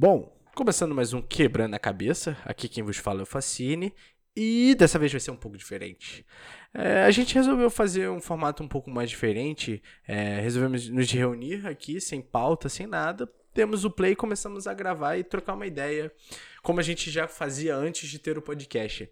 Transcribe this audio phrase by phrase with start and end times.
[0.00, 3.92] Bom, começando mais um Quebrando a Cabeça, aqui quem vos fala é o Facine,
[4.36, 6.24] e dessa vez vai ser um pouco diferente.
[6.72, 11.66] É, a gente resolveu fazer um formato um pouco mais diferente, é, resolvemos nos reunir
[11.66, 16.12] aqui, sem pauta, sem nada, demos o play, começamos a gravar e trocar uma ideia,
[16.62, 19.10] como a gente já fazia antes de ter o podcast.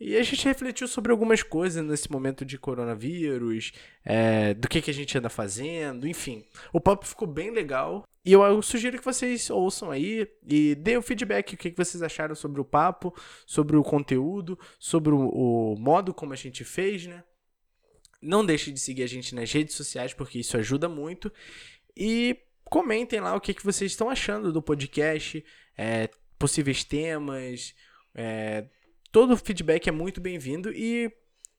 [0.00, 3.72] E a gente refletiu sobre algumas coisas nesse momento de coronavírus,
[4.04, 6.44] é, do que, que a gente anda fazendo, enfim.
[6.72, 8.06] O papo ficou bem legal.
[8.24, 12.02] E eu, sugiro que vocês ouçam aí e deem o feedback, o que, que vocês
[12.02, 13.12] acharam sobre o papo,
[13.44, 17.24] sobre o conteúdo, sobre o, o modo como a gente fez, né?
[18.22, 21.32] Não deixe de seguir a gente nas redes sociais, porque isso ajuda muito.
[21.96, 25.44] E comentem lá o que, que vocês estão achando do podcast,
[25.76, 27.74] é, possíveis temas,
[28.14, 28.66] é,
[29.10, 31.10] Todo feedback é muito bem-vindo e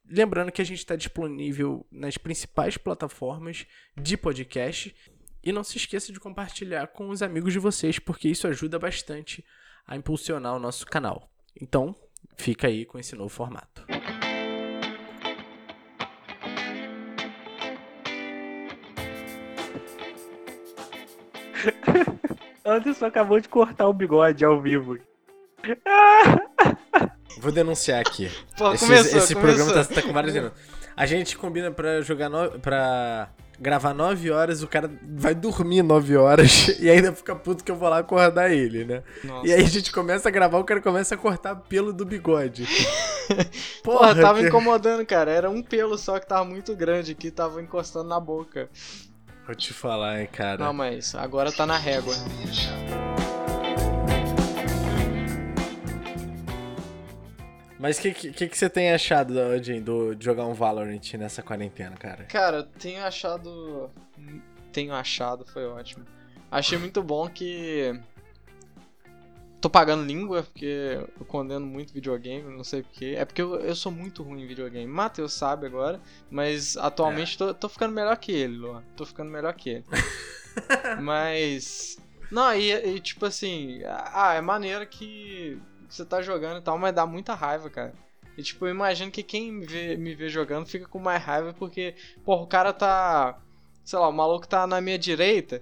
[0.05, 3.65] lembrando que a gente está disponível nas principais plataformas
[3.97, 4.95] de podcast.
[5.43, 9.43] E não se esqueça de compartilhar com os amigos de vocês, porque isso ajuda bastante
[9.87, 11.27] a impulsionar o nosso canal.
[11.59, 11.95] Então,
[12.37, 13.83] fica aí com esse novo formato.
[22.63, 24.99] Anderson acabou de cortar o bigode ao vivo.
[27.39, 28.29] Vou denunciar aqui.
[28.57, 29.65] Pô, esse, começou, esse começou.
[29.65, 30.59] programa tá, tá com vários minutos.
[30.95, 36.15] A gente combina pra jogar no, pra gravar 9 horas, o cara vai dormir 9
[36.17, 39.03] horas e ainda fica puto que eu vou lá acordar ele, né?
[39.23, 39.47] Nossa.
[39.47, 42.67] E aí a gente começa a gravar, o cara começa a cortar pelo do bigode.
[43.83, 45.31] Porra, tava que- incomodando, cara.
[45.31, 48.69] Era um pelo só que tava muito grande aqui, tava encostando na boca.
[49.45, 50.63] Vou te falar, hein, cara.
[50.63, 52.13] Não, mas agora tá na régua.
[57.79, 61.41] Mas o que, que, que você tem achado, Odin, do, de jogar um Valorant nessa
[61.41, 62.25] quarentena, cara?
[62.25, 63.89] Cara, tenho achado.
[64.73, 66.05] Tenho achado, foi ótimo.
[66.51, 67.97] Achei muito bom que.
[69.61, 73.15] Tô pagando língua, porque eu condeno muito videogame, não sei porquê.
[73.17, 74.85] É porque eu, eu sou muito ruim em videogame.
[74.85, 78.83] Matheus sabe agora, mas atualmente tô, tô ficando melhor que ele, Luan.
[78.97, 79.85] Tô ficando melhor que ele.
[81.01, 81.97] mas.
[82.29, 83.81] Não, e, e tipo assim.
[83.85, 87.93] Ah, é maneiro que você tá jogando e tal, mas dá muita raiva, cara.
[88.37, 91.53] E tipo, eu imagino que quem me vê, me vê jogando fica com mais raiva
[91.53, 93.37] porque, porra, o cara tá.
[93.83, 95.61] Sei lá, o maluco tá na minha direita.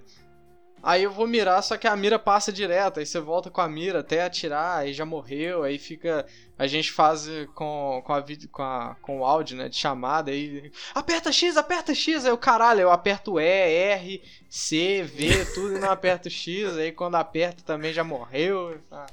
[0.80, 3.00] Aí eu vou mirar, só que a mira passa direto.
[3.00, 5.64] Aí você volta com a mira até atirar, aí já morreu.
[5.64, 6.24] Aí fica.
[6.56, 9.68] A gente faz com, com, a, vídeo- com, a, com o áudio, né?
[9.68, 10.30] De chamada.
[10.30, 10.70] Aí.
[10.94, 12.24] Aperta X, aperta X.
[12.24, 16.76] Aí o caralho, eu aperto E, R, C, V, tudo e não aperto X.
[16.76, 18.78] Aí quando aperta também já morreu.
[18.92, 19.06] Ah,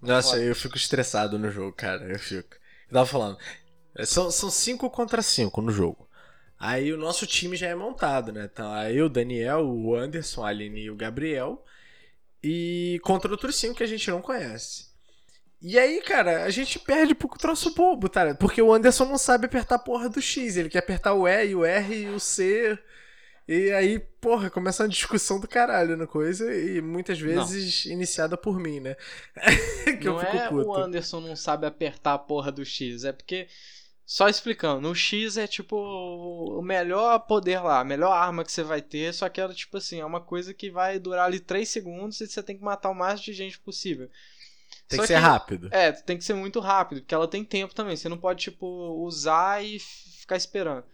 [0.00, 0.42] Nossa, Foda.
[0.42, 2.04] eu fico estressado no jogo, cara.
[2.10, 2.54] Eu fico.
[2.88, 3.38] Eu tava falando.
[3.96, 6.08] é, São, são cinco contra cinco no jogo.
[6.58, 8.48] Aí o nosso time já é montado, né?
[8.52, 11.64] Então, aí eu, o Daniel, o Anderson, a Aline e o Gabriel.
[12.42, 14.86] E contra outros cinco que a gente não conhece.
[15.60, 18.34] E aí, cara, a gente perde pro troço bobo, tá?
[18.34, 20.56] Porque o Anderson não sabe apertar a porra do X.
[20.56, 22.78] Ele quer apertar o E, e o R e o C.
[23.48, 26.54] E aí, porra, começa uma discussão do caralho na coisa.
[26.54, 28.94] E muitas vezes iniciada por mim, né?
[29.98, 30.68] que não eu fico é puto.
[30.68, 33.48] o Anderson não sabe apertar a porra do X, é porque.
[34.04, 38.62] Só explicando, o X é tipo o melhor poder lá, a melhor arma que você
[38.62, 41.68] vai ter, só que ela, tipo assim, é uma coisa que vai durar ali 3
[41.68, 44.08] segundos e você tem que matar o máximo de gente possível.
[44.88, 45.68] Tem Só que ser rápido.
[45.70, 47.96] É, tem que ser muito rápido, porque ela tem tempo também.
[47.96, 48.66] Você não pode, tipo,
[49.04, 50.84] usar e ficar esperando.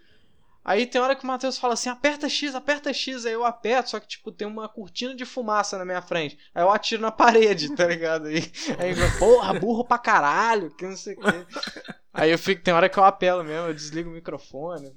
[0.64, 3.90] Aí tem hora que o Matheus fala assim, aperta X, aperta X, aí eu aperto,
[3.90, 6.38] só que, tipo, tem uma cortina de fumaça na minha frente.
[6.54, 8.28] Aí eu atiro na parede, tá ligado?
[8.28, 8.38] Aí,
[8.80, 11.46] aí eu, porra, burro pra caralho, que não sei o quê.
[12.14, 14.90] Aí eu fico, tem hora que eu apelo mesmo, eu desligo o microfone.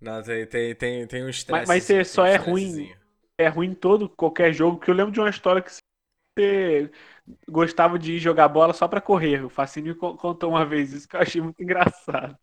[0.00, 1.52] Não, tem, tem, tem, tem um estresse.
[1.52, 2.94] Mas- mas você tem só um é ruim.
[3.38, 6.90] É ruim em todo, qualquer jogo, porque eu lembro de uma história que você
[7.48, 9.44] gostava de jogar bola só pra correr.
[9.44, 12.36] O Facinho co- contou uma vez isso que eu achei muito engraçado.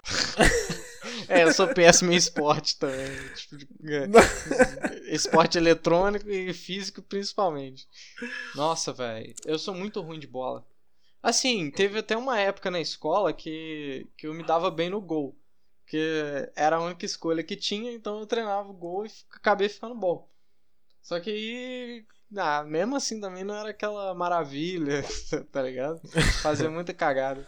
[1.27, 3.29] É, eu sou péssimo em esporte também.
[3.33, 3.57] Tipo,
[3.89, 4.07] é,
[5.13, 7.87] esporte eletrônico e físico principalmente.
[8.55, 9.33] Nossa, velho.
[9.45, 10.65] Eu sou muito ruim de bola.
[11.21, 15.37] Assim, teve até uma época na escola que, que eu me dava bem no gol.
[15.87, 19.95] Que era a única escolha que tinha, então eu treinava o gol e acabei ficando
[19.95, 20.29] bom.
[21.01, 22.05] Só que aí.
[22.37, 25.03] Ah, mesmo assim também não era aquela maravilha,
[25.51, 25.99] tá ligado?
[26.41, 27.45] Fazia muita cagada.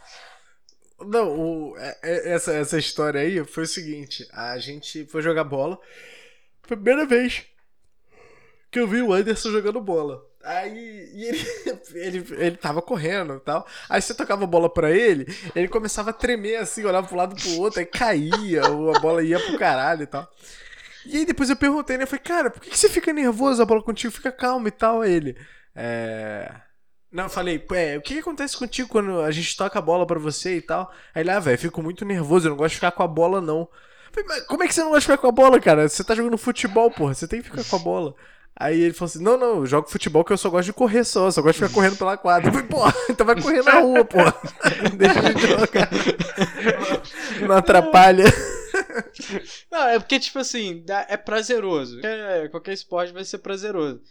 [0.99, 1.27] Não,
[1.71, 5.77] o- é- é- essa, essa história aí foi o seguinte: a gente foi jogar bola.
[6.63, 7.45] Foi a primeira vez
[8.71, 10.25] que eu vi o Anderson jogando bola.
[10.43, 11.39] Aí ele,
[11.95, 13.65] ele, ele tava correndo e tal.
[13.87, 15.25] Aí você tocava a bola pra ele,
[15.55, 19.23] ele começava a tremer assim, olhava pro lado pro outro, aí caía, ou a bola
[19.23, 20.29] ia pro caralho e tal.
[21.05, 22.03] E aí depois eu perguntei, né?
[22.03, 23.61] Eu falei, cara, por que, que você fica nervoso?
[23.61, 25.01] A bola contigo fica calma e tal.
[25.01, 25.37] Aí ele.
[25.75, 26.51] É.
[27.11, 30.05] Não, eu falei, é, o que, que acontece contigo quando a gente toca a bola
[30.05, 30.91] pra você e tal?
[31.13, 33.39] Aí ele, ah, velho, fico muito nervoso, eu não gosto de ficar com a bola,
[33.39, 33.69] não.
[34.11, 35.87] Falei, mas como é que você não gosta de ficar com a bola, cara?
[35.87, 38.15] Você tá jogando futebol, porra, você tem que ficar com a bola.
[38.55, 41.03] Aí ele falou assim: Não, não, eu jogo futebol que eu só gosto de correr
[41.03, 42.49] só, eu só gosto de ficar correndo pela quadra.
[42.49, 44.35] Eu falei, porra, então vai correr na rua, porra.
[44.93, 45.89] Deixa de jogar.
[47.47, 48.25] Não atrapalha.
[49.71, 51.99] Não, é porque, tipo assim, é prazeroso.
[52.51, 54.01] Qualquer esporte vai ser prazeroso.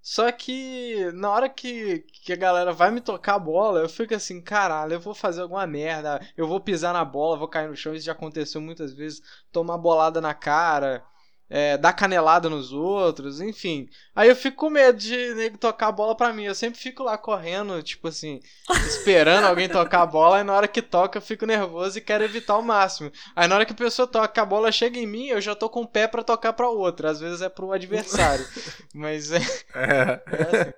[0.00, 4.14] Só que na hora que, que a galera vai me tocar a bola, eu fico
[4.14, 7.74] assim, caralho, eu vou fazer alguma merda, eu vou pisar na bola, vou cair no
[7.74, 9.20] chão, isso já aconteceu muitas vezes,
[9.50, 11.04] tomar bolada na cara,
[11.48, 13.88] é, dar canelada nos outros, enfim.
[14.14, 17.02] Aí eu fico com medo de nego tocar a bola pra mim, eu sempre fico
[17.02, 18.40] lá correndo, tipo assim,
[18.86, 22.24] esperando alguém tocar a bola, e na hora que toca eu fico nervoso e quero
[22.24, 23.12] evitar ao máximo.
[23.34, 25.68] Aí na hora que a pessoa toca, a bola chega em mim, eu já tô
[25.68, 27.10] com o pé pra tocar pra outra.
[27.10, 28.46] Às vezes é pro adversário.
[28.94, 29.38] Mas é,
[29.74, 30.22] É.
[30.26, 30.72] é assim.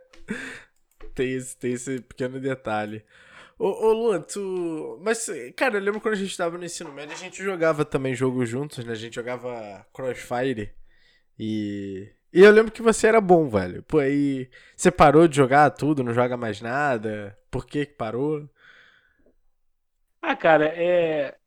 [1.14, 3.04] Tem esse, tem esse pequeno detalhe.
[3.58, 4.98] Ô, ô Luan, tu.
[5.02, 5.26] Mas,
[5.56, 8.44] cara, eu lembro quando a gente tava no ensino médio, a gente jogava também jogo
[8.46, 8.92] juntos, né?
[8.92, 10.72] A gente jogava Crossfire.
[11.38, 12.12] E.
[12.32, 13.82] E eu lembro que você era bom, velho.
[13.84, 14.50] Pô, aí.
[14.76, 17.38] Você parou de jogar tudo, não joga mais nada?
[17.50, 18.48] Por que que parou?
[20.22, 21.38] Ah, cara, é.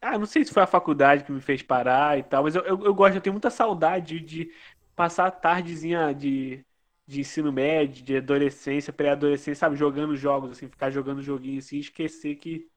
[0.00, 2.62] Ah, não sei se foi a faculdade que me fez parar e tal, mas eu,
[2.64, 4.52] eu, eu gosto, eu tenho muita saudade de
[4.94, 6.64] passar a tardezinha de,
[7.06, 12.36] de ensino médio, de adolescência, pré-adolescência, sabe, jogando jogos, assim, ficar jogando joguinho assim, esquecer
[12.36, 12.68] que,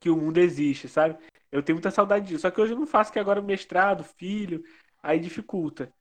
[0.00, 1.16] que o mundo existe, sabe?
[1.50, 2.40] Eu tenho muita saudade disso.
[2.42, 4.62] Só que hoje eu não faço que agora mestrado, filho,
[5.02, 5.92] aí dificulta.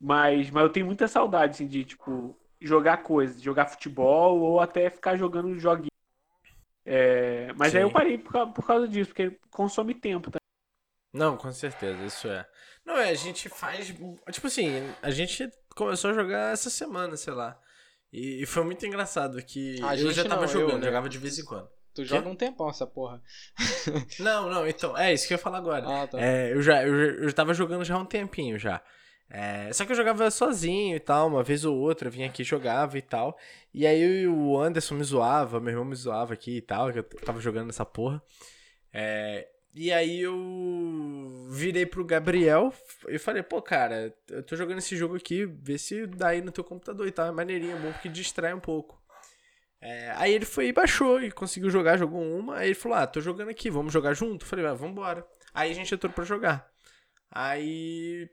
[0.00, 4.90] Mas, mas eu tenho muita saudade, assim, de, tipo, jogar coisas, jogar futebol ou até
[4.90, 5.90] ficar jogando joguinhos.
[6.84, 7.94] É, mas aí eu Sim.
[7.94, 10.38] parei por, cau- por causa disso, porque consome tempo, tá?
[11.12, 12.48] Não, com certeza, isso é.
[12.84, 13.88] Não, é, a gente faz.
[13.88, 14.68] Tipo assim,
[15.02, 17.58] a gente começou a jogar essa semana, sei lá.
[18.12, 20.86] E, e foi muito engraçado que A eu já tava não, eu, jogando, né?
[20.86, 21.68] jogava de vez em quando.
[21.94, 23.20] Tu joga um tempão essa porra.
[24.20, 25.84] Não, não, então, é isso que eu ia falar agora.
[25.86, 26.20] Ah, tá.
[26.20, 28.80] É, eu já, eu, eu já tava jogando já há um tempinho já.
[29.28, 32.44] É, só que eu jogava sozinho e tal, uma vez ou outra, eu vinha aqui
[32.44, 33.36] jogava e tal.
[33.74, 37.02] E aí o Anderson me zoava, meu irmão me zoava aqui e tal, que eu
[37.02, 38.22] tava jogando nessa porra.
[38.92, 42.74] É, e aí eu virei pro Gabriel
[43.08, 46.50] e falei, pô, cara, eu tô jogando esse jogo aqui, vê se dá aí no
[46.50, 49.00] teu computador e tal, é maneirinho, é bom porque distrai um pouco.
[49.80, 52.58] É, aí ele foi e baixou e conseguiu jogar, jogou uma.
[52.58, 54.44] Aí ele falou: Ah, tô jogando aqui, vamos jogar junto?
[54.44, 55.26] Falei: ah, vambora.
[55.54, 56.70] Aí a gente entrou pra jogar.
[57.30, 58.28] Aí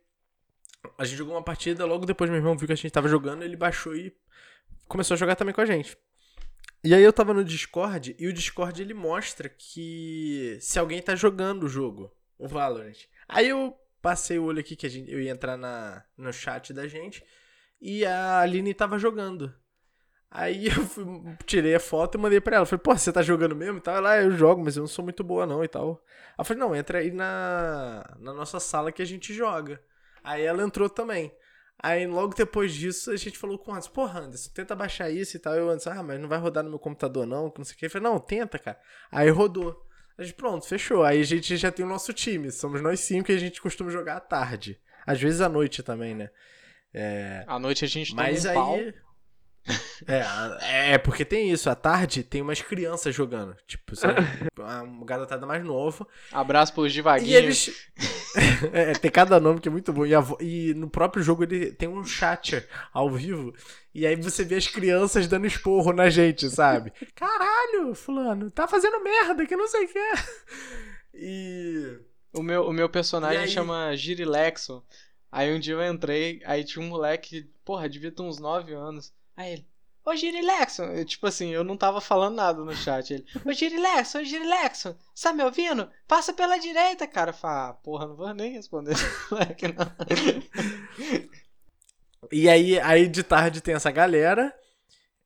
[0.98, 3.44] a gente jogou uma partida, logo depois meu irmão viu que a gente tava jogando,
[3.44, 4.14] ele baixou e
[4.88, 5.98] começou a jogar também com a gente.
[6.84, 11.16] E aí eu tava no Discord e o Discord ele mostra que se alguém tá
[11.16, 12.98] jogando o jogo, o Valorant.
[13.28, 16.88] Aí eu passei o olho aqui que gente, eu ia entrar na, no chat da
[16.88, 17.24] gente
[17.82, 19.54] e a Aline tava jogando.
[20.30, 21.06] Aí eu fui-
[21.46, 22.66] tirei a foto e mandei pra ela.
[22.66, 23.96] Falei, pô, você tá jogando mesmo e tal?
[23.96, 26.02] Ela, "Ah, eu jogo, mas eu não sou muito boa não e tal.
[26.38, 29.82] Eu falei, não, entra aí na, na nossa sala que a gente joga.
[30.24, 31.34] Aí ela entrou também.
[31.80, 35.38] Aí logo depois disso a gente falou com o Anderson, porra, Anderson, tenta baixar isso
[35.38, 35.56] e tal.
[35.56, 37.76] E o Anderson, ah, mas não vai rodar no meu computador não, que não sei
[37.76, 37.86] o que.
[37.86, 38.80] Eu falei, não, tenta, cara.
[39.12, 39.80] Aí rodou.
[40.18, 41.04] A gente, pronto, fechou.
[41.04, 42.52] Aí a gente já tem o nosso time.
[42.52, 44.80] Somos nós cinco e a gente costuma jogar à tarde.
[45.06, 46.30] Às vezes à noite também, né?
[46.94, 47.44] É...
[47.48, 48.56] À noite a gente toma Mas um aí.
[48.56, 48.78] pau.
[50.08, 51.70] É, a- é, porque tem isso.
[51.70, 53.54] À tarde tem umas crianças jogando.
[53.68, 54.22] Tipo, sabe?
[54.58, 56.08] uma garotada mais nova.
[56.32, 57.34] Abraço pros E devaguinhos.
[57.36, 57.92] eles.
[58.74, 60.06] É, tem cada nome que é muito bom.
[60.06, 63.54] E, a e no próprio jogo ele tem um chat ao vivo.
[63.94, 66.92] E aí você vê as crianças dando esporro na gente, sabe?
[67.16, 70.00] Caralho, fulano, tá fazendo merda que não sei o que.
[70.00, 70.14] é."
[71.14, 72.00] E.
[72.34, 73.48] O meu, o meu personagem aí?
[73.48, 74.84] chama Girilexo.
[75.32, 79.12] Aí um dia eu entrei, aí tinha um moleque, porra, devia ter uns 9 anos.
[79.36, 79.68] Aí ele,
[80.08, 80.84] ô Girilexo!
[80.84, 83.14] Eu, tipo assim, eu não tava falando nada no chat.
[83.14, 85.90] Ele, ô Girilexo, ô Girilexo, tá me ouvindo?
[86.08, 87.32] Passa pela direita, cara.
[87.32, 89.86] Eu falo, ah, porra, não vou nem responder esse moleque, não.
[92.32, 94.54] E aí, aí de tarde tem essa galera.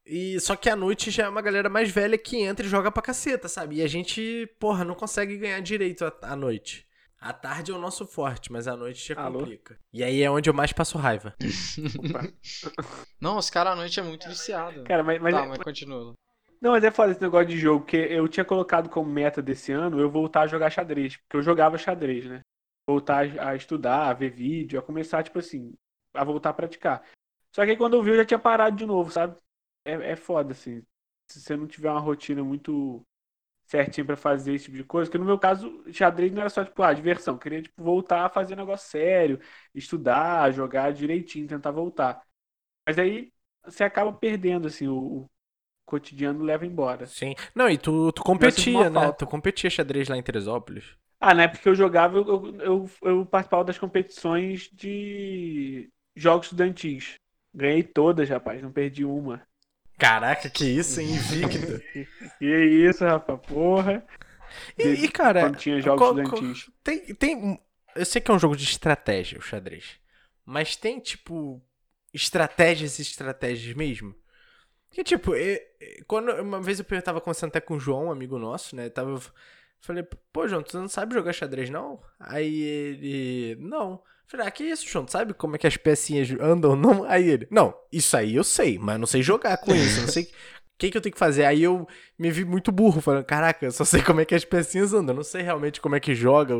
[0.03, 2.91] E só que à noite já é uma galera mais velha que entra e joga
[2.91, 3.75] pra caceta, sabe?
[3.77, 6.87] E a gente, porra, não consegue ganhar direito à noite.
[7.21, 9.39] À tarde é o nosso forte, mas à noite já Alô?
[9.39, 9.77] complica.
[9.93, 11.35] E aí é onde eu mais passo raiva.
[13.21, 14.83] Não, os caras à noite é muito viciado.
[14.85, 16.15] Cara, mas, mas, tá, mas continua.
[16.59, 19.71] Não, mas é foda esse negócio de jogo, porque eu tinha colocado como meta desse
[19.71, 22.41] ano eu voltar a jogar xadrez, porque eu jogava xadrez, né?
[22.87, 25.75] Voltar a a estudar, a ver vídeo, a começar, tipo assim,
[26.15, 27.03] a voltar a praticar.
[27.55, 29.35] Só que aí quando eu vi, eu já tinha parado de novo, sabe?
[29.85, 30.83] É, é foda, assim.
[31.27, 33.05] Se você não tiver uma rotina muito
[33.71, 35.09] certinho pra fazer esse tipo de coisa.
[35.09, 37.35] Porque no meu caso, xadrez não era só, tipo, ah, diversão.
[37.35, 39.39] Eu queria, tipo, voltar a fazer negócio sério,
[39.73, 42.21] estudar, jogar direitinho, tentar voltar.
[42.85, 43.31] Mas aí
[43.65, 45.29] você acaba perdendo, assim, o,
[45.85, 47.05] cotidiano leva embora.
[47.05, 47.35] Sim.
[47.53, 49.01] Não, e tu, tu competia, né?
[49.01, 49.25] falta.
[49.25, 50.95] Tu competia xadrez lá em Teresópolis.
[51.19, 57.15] Ah, na época que eu jogava, eu, eu, eu participava das competições de jogos estudantis.
[57.53, 59.45] Ganhei todas, rapaz, não perdi uma.
[60.01, 61.11] Caraca, que isso, hein?
[61.11, 61.79] Invicto.
[62.41, 64.03] E é isso, rapaz, porra.
[64.75, 66.13] E, e, cara, Quando tinha jogos qual-
[66.83, 67.61] tem, tem.
[67.95, 69.99] Eu sei que é um jogo de estratégia, o xadrez.
[70.43, 71.61] Mas tem, tipo,
[72.11, 74.15] estratégias e estratégias mesmo?
[74.89, 78.11] Que, tipo, eu- eu- quando uma vez eu tava conversando até com o João, um
[78.11, 78.89] amigo nosso, né?
[78.89, 79.21] Tava.
[79.81, 81.99] Falei, pô, João, tu não sabe jogar xadrez, não?
[82.19, 83.55] Aí ele.
[83.59, 84.01] Não.
[84.27, 85.05] Falei, ah, que isso, João?
[85.05, 87.03] Tu sabe como é que as pecinhas andam, não?
[87.03, 90.07] Aí ele, não, isso aí eu sei, mas eu não sei jogar com isso, não
[90.07, 90.27] sei o
[90.77, 91.43] que, que eu tenho que fazer.
[91.45, 91.85] Aí eu
[92.17, 95.13] me vi muito burro, falando, caraca, eu só sei como é que as pecinhas andam,
[95.13, 96.53] eu não sei realmente como é que joga,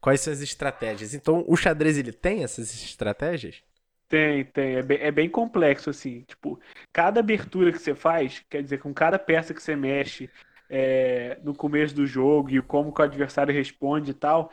[0.00, 1.12] quais são as estratégias.
[1.14, 3.62] Então, o xadrez, ele tem essas estratégias?
[4.08, 4.76] Tem, tem.
[4.76, 6.22] É bem, é bem complexo, assim.
[6.22, 6.58] Tipo,
[6.92, 10.30] cada abertura que você faz, quer dizer, com cada peça que você mexe
[10.68, 14.50] é, no começo do jogo e como o adversário responde e tal,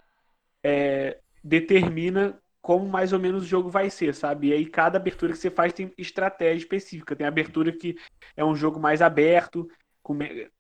[0.64, 4.48] é, determina como mais ou menos o jogo vai ser, sabe?
[4.48, 7.16] E aí cada abertura que você faz tem estratégia específica.
[7.16, 7.96] Tem abertura que
[8.36, 9.70] é um jogo mais aberto,
[10.02, 10.18] com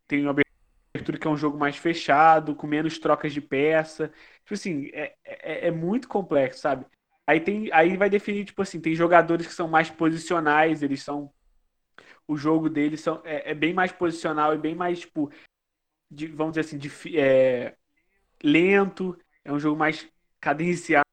[0.07, 4.11] tem abertura que é um jogo mais fechado, com menos trocas de peça.
[4.43, 6.85] Tipo assim, é, é, é muito complexo, sabe?
[7.27, 11.31] Aí tem, aí vai definir, tipo assim, tem jogadores que são mais posicionais, eles são.
[12.27, 15.31] O jogo deles são, é, é bem mais posicional e bem mais, tipo,
[16.11, 17.75] de- vamos dizer assim, difi- é,
[18.43, 20.07] lento, é um jogo mais
[20.41, 21.05] cadenciado.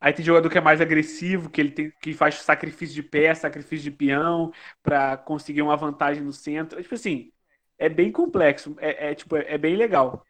[0.00, 3.42] Aí tem jogador que é mais agressivo, que ele tem, que faz sacrifício de peça,
[3.42, 4.52] sacrifício de peão,
[4.82, 6.80] pra conseguir uma vantagem no centro.
[6.80, 7.32] Tipo assim,
[7.76, 10.24] é bem complexo, é, é, tipo, é, é bem legal.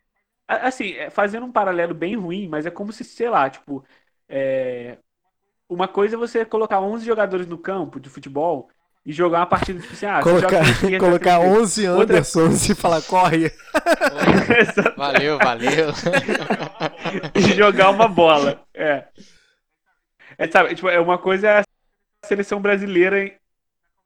[0.48, 3.84] Assim, é, fazendo um paralelo bem ruim, mas é como se, sei lá, tipo,
[4.28, 4.98] é,
[5.68, 8.70] uma coisa é você colocar 11 jogadores no campo de futebol
[9.08, 12.02] e jogar uma partida tipo assim, ah, você joga colocar esquerda, colocar com 11 Outra-
[12.02, 13.50] Andersons e falar, corre.
[14.98, 15.88] Valeu, valeu.
[17.34, 18.60] e jogar uma bola.
[18.74, 19.04] É.
[20.36, 21.64] É, sabe, tipo, é uma coisa é a
[22.26, 23.32] seleção brasileira em-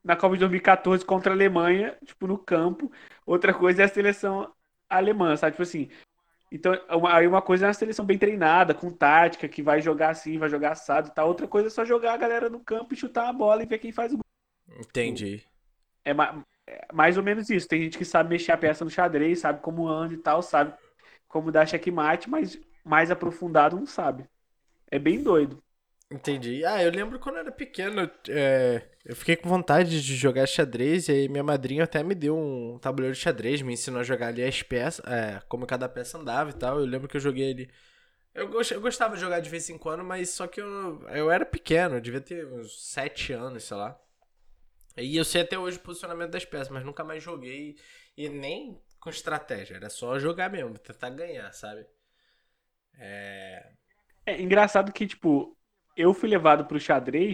[0.04, 2.90] na Copa de 2014 contra a Alemanha, tipo, no campo.
[3.26, 4.52] Outra coisa é a seleção
[4.88, 5.52] alemã, sabe?
[5.52, 5.88] Tipo assim.
[6.52, 9.80] Então, é uma- aí uma coisa é uma seleção bem treinada, com tática, que vai
[9.80, 11.26] jogar assim, vai jogar assado e tal.
[11.26, 13.78] Outra coisa é só jogar a galera no campo e chutar a bola e ver
[13.78, 14.21] quem faz o gol.
[14.78, 15.46] Entendi.
[16.04, 16.10] É
[16.66, 17.66] é mais ou menos isso.
[17.68, 20.74] Tem gente que sabe mexer a peça no xadrez, sabe como anda e tal, sabe
[21.28, 24.26] como dar checkmate, mas mais aprofundado não sabe.
[24.90, 25.62] É bem doido.
[26.10, 26.62] Entendi.
[26.64, 31.08] Ah, eu lembro quando eu era pequeno, é, eu fiquei com vontade de jogar xadrez
[31.08, 34.28] e aí minha madrinha até me deu um tabuleiro de xadrez, me ensinou a jogar
[34.28, 36.78] ali as peças, é, como cada peça andava e tal.
[36.80, 37.70] Eu lembro que eu joguei ele.
[38.34, 41.30] Eu, gos- eu gostava de jogar de vez em quando, mas só que eu, eu
[41.30, 44.00] era pequeno, eu devia ter uns 7 anos, sei lá.
[44.96, 47.76] E eu sei até hoje o posicionamento das peças, mas nunca mais joguei
[48.16, 51.86] e nem com estratégia, era só jogar mesmo, tentar ganhar, sabe?
[52.98, 53.72] É.
[54.26, 55.56] É engraçado que, tipo,
[55.96, 57.32] eu fui levado pro xadrez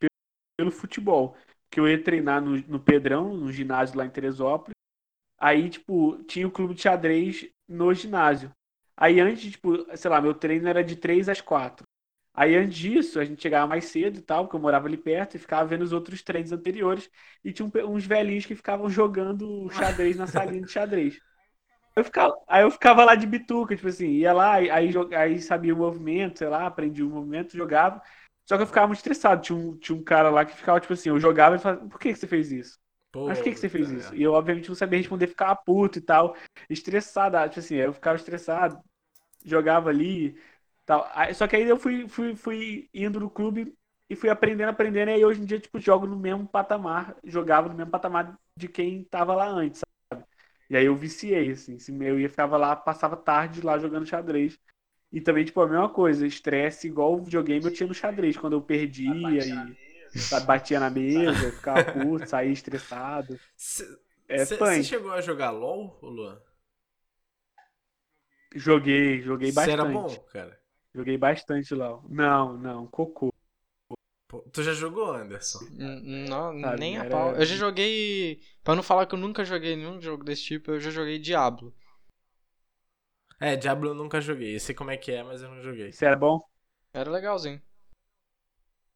[0.00, 0.10] pelo,
[0.56, 1.36] pelo futebol.
[1.70, 4.74] Que eu ia treinar no, no Pedrão, no ginásio lá em Teresópolis.
[5.38, 8.52] Aí, tipo, tinha o clube de xadrez no ginásio.
[8.96, 11.85] Aí antes, tipo, sei lá, meu treino era de 3 às 4.
[12.36, 15.36] Aí antes disso, a gente chegava mais cedo e tal, porque eu morava ali perto,
[15.36, 17.10] e ficava vendo os outros treinos anteriores.
[17.42, 21.18] E tinha uns velhinhos que ficavam jogando xadrez na salinha de xadrez.
[21.96, 24.68] Eu ficava, aí eu ficava lá de bituca, tipo assim, ia lá, aí,
[25.14, 28.02] aí, sabia o movimento, sei lá, aprendia o movimento, jogava.
[28.46, 29.40] Só que eu ficava muito estressado.
[29.40, 31.98] Tinha um, tinha um cara lá que ficava, tipo assim, eu jogava e falava, por
[31.98, 32.78] que, que você fez isso?
[33.14, 34.14] Mas por que, que você fez isso?
[34.14, 36.36] E eu, obviamente, não sabia responder, ficava puto e tal,
[36.68, 38.78] estressado, tipo assim, eu ficava estressado,
[39.42, 40.38] jogava ali
[40.86, 41.08] tal.
[41.14, 43.74] Aí- Só que aí eu fui, fui, fui indo no clube
[44.10, 47.68] e fui aprendendo, aprendendo, e aí hoje em dia, tipo, jogo no mesmo patamar, jogava
[47.68, 50.24] no mesmo patamar de quem tava lá antes, sabe?
[50.70, 54.58] E aí eu viciei, assim, eu ia, ficava lá, passava tarde lá jogando xadrez.
[55.12, 58.54] E também, tipo, a mesma coisa, estresse igual o videogame eu tinha no xadrez, quando
[58.54, 59.76] eu perdia e
[60.24, 63.40] sabe, batia na mesa, ficava puto, saía estressado.
[64.28, 64.84] É Você punk.
[64.84, 66.40] chegou a jogar LOL, Luan?
[68.56, 69.86] Joguei, joguei Você era bastante.
[69.86, 70.60] bom, cara.
[70.96, 72.00] Joguei bastante lá.
[72.08, 73.30] Não, não, cocô.
[74.26, 75.58] Pô, Tu já jogou, Anderson?
[75.78, 77.36] Não, Sabe, nem a pau.
[77.36, 78.40] Eu já joguei.
[78.64, 81.74] Pra não falar que eu nunca joguei nenhum jogo desse tipo, eu já joguei Diablo.
[83.38, 84.56] É, Diablo eu nunca joguei.
[84.56, 85.90] Eu sei como é que é, mas eu não joguei.
[85.90, 86.40] Isso era bom?
[86.94, 87.60] Era legalzinho.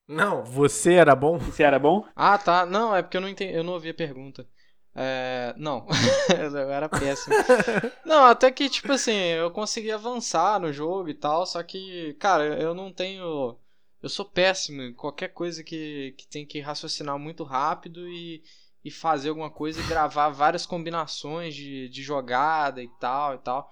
[0.09, 1.37] Não, você era bom?
[1.37, 2.05] Isso era bom?
[2.17, 2.65] Ah, tá.
[2.65, 4.49] Não, é porque eu não entendi, eu não ouvi a pergunta.
[4.95, 5.87] É, não,
[6.53, 7.35] eu era péssimo.
[8.05, 12.61] Não, até que, tipo assim, eu consegui avançar no jogo e tal, só que, cara,
[12.61, 13.57] eu não tenho.
[14.03, 18.43] Eu sou péssimo em qualquer coisa que, que tem que raciocinar muito rápido e,
[18.85, 23.71] e fazer alguma coisa e gravar várias combinações de, de jogada e tal e tal.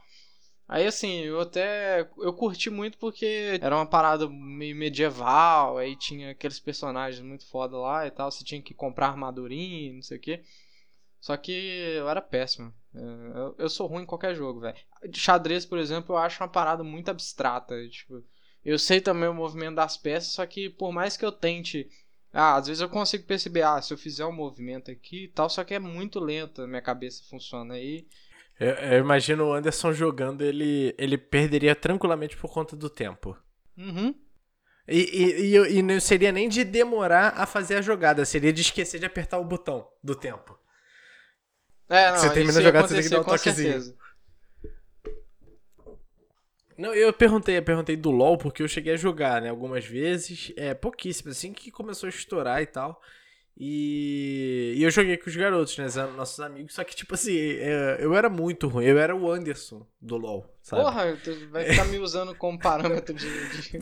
[0.69, 6.31] Aí assim, eu até eu curti muito porque era uma parada meio medieval, aí tinha
[6.33, 10.21] aqueles personagens muito foda lá e tal, você tinha que comprar armadurinha, não sei o
[10.21, 10.43] que.
[11.21, 12.73] Só que eu era péssimo.
[12.95, 14.77] Eu, eu sou ruim em qualquer jogo, velho.
[15.13, 17.75] Xadrez, por exemplo, eu acho uma parada muito abstrata.
[17.89, 18.25] Tipo,
[18.65, 21.89] eu sei também o movimento das peças, só que por mais que eu tente.
[22.33, 25.49] Ah, às vezes eu consigo perceber, ah, se eu fizer um movimento aqui e tal,
[25.49, 28.07] só que é muito lento, minha cabeça funciona aí.
[28.61, 33.37] Eu, eu, imagino o Anderson jogando, ele, ele perderia tranquilamente por conta do tempo.
[33.77, 34.15] Uhum.
[34.87, 38.61] E, e, e, e não seria nem de demorar a fazer a jogada, seria de
[38.61, 40.59] esquecer de apertar o botão do tempo.
[41.89, 43.73] É, não, você termina a jogada, você tem que dar um toquezinho.
[43.73, 43.97] Certeza.
[46.77, 50.53] Não, eu perguntei, eu perguntei do LoL porque eu cheguei a jogar, né, algumas vezes,
[50.57, 53.03] é pouquíssimo, assim que começou a estourar e tal.
[53.61, 55.87] E, e eu joguei com os garotos, né?
[56.17, 56.75] Nossos amigos.
[56.75, 58.85] Só que, tipo assim, é, eu era muito ruim.
[58.85, 60.81] Eu era o Anderson do LoL, sabe?
[60.81, 63.27] Porra, tu vai ficar me usando como parâmetro de.
[63.27, 63.81] de...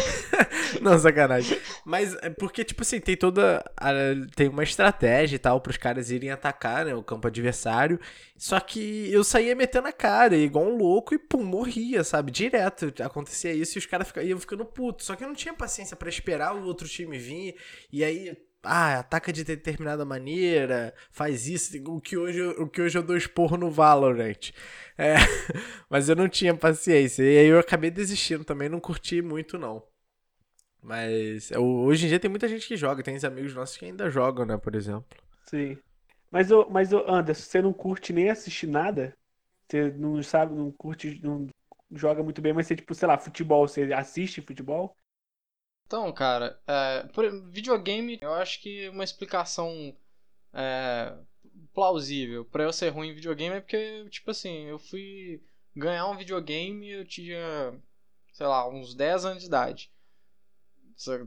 [0.80, 1.60] Não, sacanagem.
[1.84, 3.62] Mas é porque, tipo assim, tem toda.
[3.76, 3.92] A,
[4.34, 6.94] tem uma estratégia e tal pros caras irem atacar, né?
[6.94, 8.00] O campo adversário.
[8.34, 12.32] Só que eu saía metendo a cara, igual um louco, e pum, morria, sabe?
[12.32, 12.94] Direto.
[13.02, 15.04] Acontecia isso e os caras iam ficando putos.
[15.04, 17.56] Só que eu não tinha paciência para esperar o outro time vir.
[17.92, 22.98] E aí ah, ataca de determinada maneira, faz isso, o que hoje, o que hoje
[22.98, 24.52] eu dou esporro no Valorant.
[24.98, 25.14] É,
[25.88, 27.22] mas eu não tinha paciência.
[27.22, 29.82] E aí eu acabei desistindo também, não curti muito não.
[30.82, 34.46] Mas hoje em dia tem muita gente que joga, tem amigos nossos que ainda jogam,
[34.46, 35.18] né, por exemplo.
[35.44, 35.76] Sim.
[36.30, 39.16] Mas, mas Anderson, você não curte nem assistir nada?
[39.68, 41.48] Você não sabe, não curte, não
[41.90, 44.96] joga muito bem, mas você, tipo, sei lá, futebol, você assiste futebol?
[45.86, 49.96] Então, cara, é, por, videogame, eu acho que uma explicação
[50.52, 51.16] é,
[51.72, 55.40] plausível para eu ser ruim em videogame é porque, tipo assim, eu fui
[55.74, 57.78] ganhar um videogame eu tinha,
[58.32, 59.92] sei lá, uns 10 anos de idade.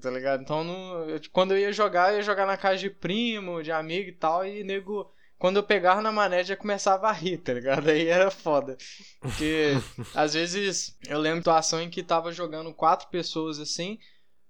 [0.01, 0.41] Tá ligado?
[0.41, 3.71] Então, não, eu, quando eu ia jogar, eu ia jogar na casa de primo, de
[3.71, 7.53] amigo e tal, e nego quando eu pegava na mané já começava a rir, tá
[7.53, 7.89] ligado?
[7.89, 8.75] Aí era foda.
[9.21, 9.73] Porque
[10.13, 13.97] às vezes eu lembro de situação em que tava jogando quatro pessoas assim,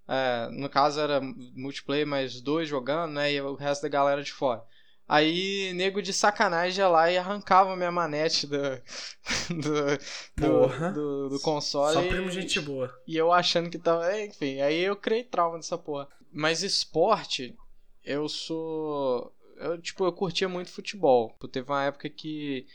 [0.09, 1.21] é, no caso era
[1.55, 3.31] multiplayer, mas dois jogando, né?
[3.31, 4.63] E o resto da galera de fora.
[5.07, 8.57] Aí, nego de sacanagem ia lá e arrancava minha manete do,
[9.61, 9.97] do,
[10.35, 11.93] do, do, do console.
[11.93, 12.91] Só primo gente boa.
[13.07, 14.19] E eu achando que tava.
[14.19, 16.07] Enfim, aí eu criei trauma dessa porra.
[16.31, 17.55] Mas esporte,
[18.03, 19.31] eu sou.
[19.57, 21.37] Eu, tipo, eu curtia muito futebol.
[21.51, 22.65] Teve uma época que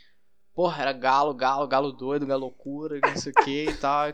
[0.55, 4.07] Porra, era galo, galo, galo doido, galo loucura, não sei o que e tal.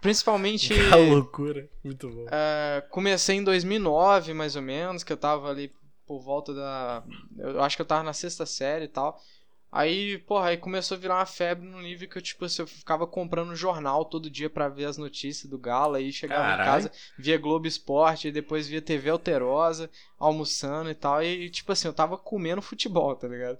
[0.00, 0.74] Principalmente.
[0.90, 2.26] Galo loucura, muito bom.
[2.30, 5.72] É, comecei em 2009, mais ou menos, que eu tava ali
[6.06, 7.02] por volta da.
[7.38, 9.18] Eu acho que eu tava na sexta série e tal.
[9.72, 12.66] Aí, porra, aí começou a virar uma febre no nível que eu, tipo, assim, eu
[12.66, 15.94] ficava comprando jornal todo dia para ver as notícias do Galo.
[15.94, 16.66] Aí chegava Carai.
[16.66, 19.88] em casa, via Globo Esporte, depois via TV Alterosa,
[20.18, 21.22] almoçando e tal.
[21.22, 23.58] E, tipo assim, eu tava comendo futebol, tá ligado?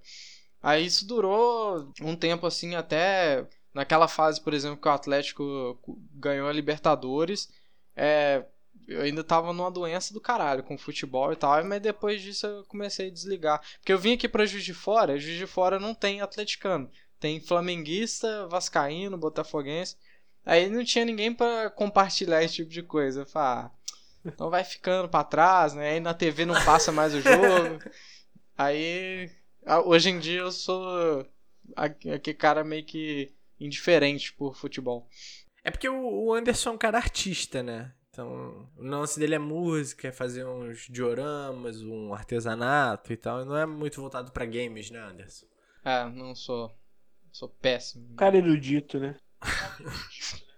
[0.63, 5.79] Aí isso durou um tempo assim, até naquela fase, por exemplo, que o Atlético
[6.13, 7.49] ganhou a Libertadores.
[7.97, 8.45] É,
[8.87, 12.65] eu ainda tava numa doença do caralho com futebol e tal, mas depois disso eu
[12.65, 13.61] comecei a desligar.
[13.79, 16.91] Porque eu vim aqui pra Juiz de Fora, Juiz de Fora não tem atleticano.
[17.19, 19.97] Tem flamenguista, vascaíno, botafoguense.
[20.45, 23.23] Aí não tinha ninguém para compartilhar esse tipo de coisa.
[23.23, 23.71] Eu falei, ah,
[24.25, 25.91] então vai ficando para trás, né?
[25.91, 27.79] Aí na TV não passa mais o jogo.
[28.57, 29.31] Aí
[29.85, 31.27] hoje em dia eu sou
[31.77, 35.09] aquele cara meio que indiferente por futebol.
[35.63, 37.93] É porque o Anderson é um cara artista, né?
[38.11, 43.43] Então, o lance dele é música, é fazer uns dioramas, um artesanato e tal.
[43.43, 45.47] E não é muito voltado para games, né, Anderson?
[45.85, 46.75] É, não sou.
[47.31, 48.17] Sou péssimo.
[48.17, 49.17] Cara erudito, né?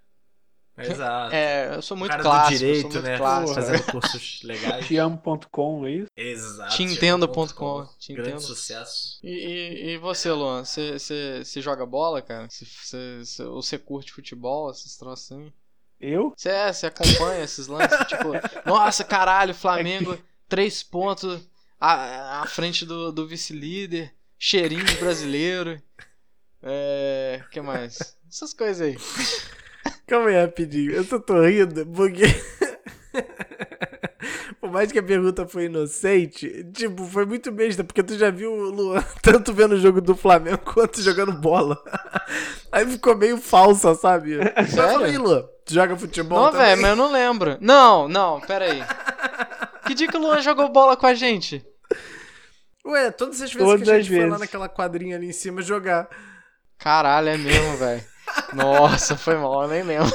[0.79, 1.35] Exato.
[1.35, 3.19] É, eu sou muito cara clássico, do direito, muito né?
[3.19, 3.55] Clássico.
[3.55, 4.87] Fazendo cursos legais.
[4.87, 6.11] Tiamo.com, é isso?
[6.17, 6.77] Exato.
[6.77, 7.89] Tintendo.com.
[8.11, 9.19] Grande sucesso.
[9.23, 10.65] E, e, e você, Luan?
[10.65, 12.49] Você joga bola, cara?
[12.49, 15.53] Você, ou você curte futebol, esses troços assim?
[16.01, 16.33] Eu?
[16.37, 17.99] Você é, você acompanha esses lances?
[18.09, 18.33] tipo,
[18.67, 21.41] nossa, caralho, Flamengo, três pontos
[21.79, 25.81] à, à frente do, do vice-líder, cheirinho brasileiro.
[26.63, 27.43] É.
[27.47, 28.17] O que mais?
[28.29, 28.97] Essas coisas aí.
[30.13, 32.25] Calma aí rapidinho, eu só tô rindo porque.
[34.61, 38.53] Por mais que a pergunta foi inocente, tipo, foi muito besta, porque tu já viu
[38.53, 41.83] o Luan tanto vendo o jogo do Flamengo quanto jogando bola.
[42.71, 44.37] Aí ficou meio falsa, sabe?
[44.69, 45.47] Só fala aí, Luan.
[45.65, 47.57] Tu joga futebol Não, velho, mas eu não lembro.
[47.59, 48.83] Não, não, pera aí.
[49.87, 51.65] Que dia que o Luan jogou bola com a gente?
[52.85, 55.63] Ué, todas as vezes Todas que a gente foi lá naquela quadrinha ali em cima
[55.63, 56.07] jogar.
[56.79, 58.12] Caralho, é mesmo, velho.
[58.55, 60.11] Nossa, foi mal, eu nem lembro.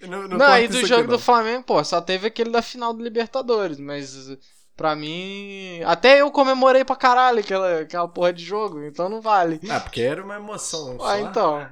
[0.00, 1.18] Não, Não, e do jogo do.
[1.18, 4.30] Flamengo, pô, só teve aquele da final do Libertadores, mas
[4.76, 5.82] pra mim.
[5.84, 9.60] Até eu comemorei pra caralho aquela, aquela porra de jogo, então não vale.
[9.68, 10.96] Ah, porque era uma emoção.
[11.00, 11.18] Ah, só.
[11.18, 11.68] então.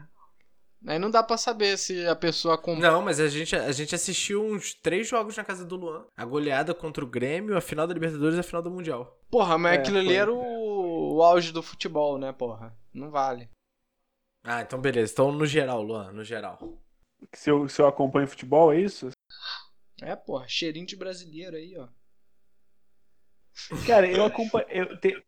[0.88, 2.76] Aí não dá pra saber se a pessoa com.
[2.76, 6.04] Não, mas a gente, a gente assistiu uns três jogos na casa do Luan.
[6.16, 9.16] A goleada contra o Grêmio, a final da Libertadores e a final do Mundial.
[9.30, 10.16] Porra, mas É, aquilo ali foi.
[10.16, 12.72] era o, o auge do futebol, né, porra?
[12.94, 13.48] Não vale.
[14.46, 15.12] Ah, então beleza.
[15.12, 16.58] Então no geral, Luan, no geral.
[17.34, 19.10] Se eu, se eu acompanho futebol, é isso?
[20.02, 21.88] É, porra, cheirinho de brasileiro aí, ó.
[23.86, 24.66] Cara, eu acompanho.
[24.68, 25.24] Eu te-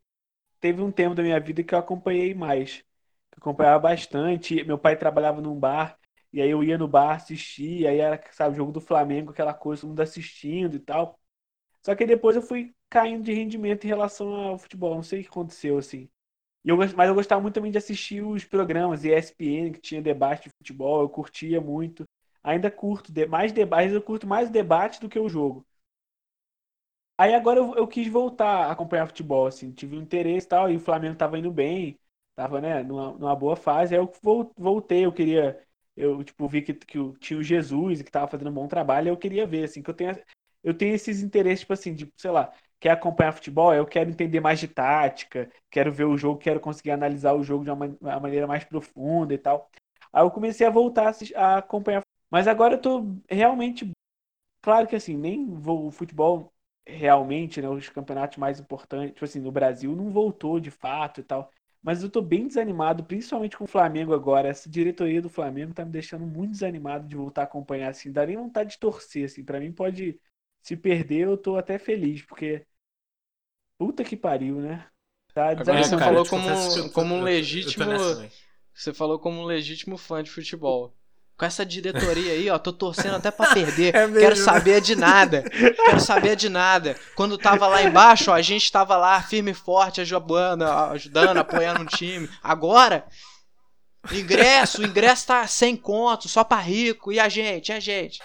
[0.61, 2.85] teve um tempo da minha vida que eu acompanhei mais.
[3.33, 4.65] Eu acompanhava bastante.
[4.65, 5.99] Meu pai trabalhava num bar,
[6.33, 9.83] e aí eu ia no bar assistir, aí era, sabe, jogo do Flamengo, aquela coisa,
[9.83, 11.19] todo mundo assistindo e tal.
[11.85, 14.95] Só que depois eu fui caindo de rendimento em relação ao futebol.
[14.97, 16.09] Não sei o que aconteceu, assim.
[16.69, 20.51] Eu, mas eu gostava muito também de assistir os programas ESPN, que tinha debate de
[20.59, 22.05] futebol, eu curtia muito.
[22.43, 25.67] Ainda curto, mais debate, eu curto mais o debate do que o jogo.
[27.17, 30.71] Aí agora eu, eu quis voltar a acompanhar futebol, assim, tive um interesse e tal,
[30.71, 31.99] e o Flamengo tava indo bem,
[32.37, 35.61] tava, né, numa, numa boa fase, aí eu vol- voltei, eu queria,
[35.97, 39.17] eu, tipo, vi que, que tinha o Jesus, que tava fazendo um bom trabalho, eu
[39.17, 40.17] queria ver, assim, que eu tenho,
[40.69, 44.41] eu tenho esses interesses, tipo assim, de, sei lá, quer acompanhar futebol, eu quero entender
[44.41, 48.21] mais de tática, quero ver o jogo, quero conseguir analisar o jogo de uma, uma
[48.21, 49.71] maneira mais profunda e tal.
[50.13, 53.91] Aí eu comecei a voltar a acompanhar, mas agora eu tô realmente,
[54.63, 56.53] claro que assim, nem vou, o futebol
[56.87, 61.25] realmente, né, os campeonatos mais importantes, tipo assim, no Brasil não voltou de fato e
[61.25, 61.51] tal.
[61.83, 64.49] Mas eu tô bem desanimado, principalmente com o Flamengo agora.
[64.49, 68.11] Essa diretoria do Flamengo tá me deixando muito desanimado de voltar a acompanhar assim.
[68.13, 69.45] Dá nem vontade de torcer, assim.
[69.45, 70.21] Pra mim pode
[70.63, 72.67] se perder, eu tô até feliz, porque
[73.79, 74.87] puta que pariu, né?
[75.35, 77.87] Tá Agora você cara, falou como- como um legítimo-.
[78.75, 80.95] Você falou como um legítimo fã de futebol.
[81.37, 83.95] Com essa diretoria aí, ó, tô torcendo até pra perder.
[83.95, 84.43] É mesmo, Quero né?
[84.43, 85.45] saber de nada.
[85.85, 86.97] Quero saber de nada.
[87.15, 91.83] Quando tava lá embaixo, ó, a gente tava lá firme e forte, ajudando, ajudando, apoiando
[91.83, 92.29] o time.
[92.43, 93.07] Agora,
[94.13, 97.13] ingresso, o ingresso tá sem conto, só pra rico.
[97.13, 98.19] E a gente, e a gente.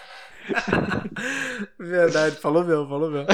[1.78, 3.26] Verdade, falou mesmo, falou mesmo.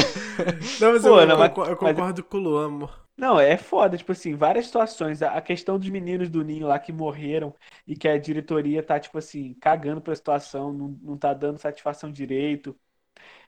[0.78, 2.88] Não, mas Pô, eu, não, mas- concor- eu mas- concordo com o Luan.
[3.16, 5.22] Não, é foda, tipo assim, várias situações.
[5.22, 7.54] A a questão dos meninos do Ninho lá que morreram
[7.86, 12.10] e que a diretoria tá, tipo assim, cagando pra situação, não, não tá dando satisfação
[12.10, 12.78] direito.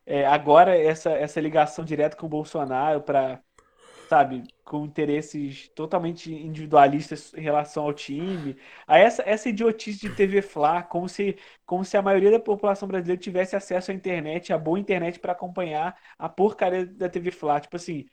[0.06, 3.40] É, agora, essa, essa ligação direta com o Bolsonaro pra,
[4.12, 8.58] sabe, com interesses totalmente individualistas em relação ao time.
[8.86, 12.86] Aí essa, essa idiotice de TV Fla, como se, como se a maioria da população
[12.86, 17.58] brasileira tivesse acesso à internet, a boa internet pra acompanhar a porcaria da TV Fla.
[17.58, 18.04] Tipo assim,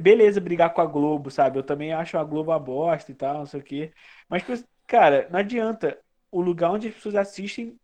[0.00, 1.58] beleza brigar com a Globo, sabe?
[1.58, 3.92] Eu também acho a Globo uma bosta e tal, não sei o quê.
[4.28, 5.98] Mas, tipo, cara, não adianta.
[6.30, 7.78] O lugar onde as pessoas assistem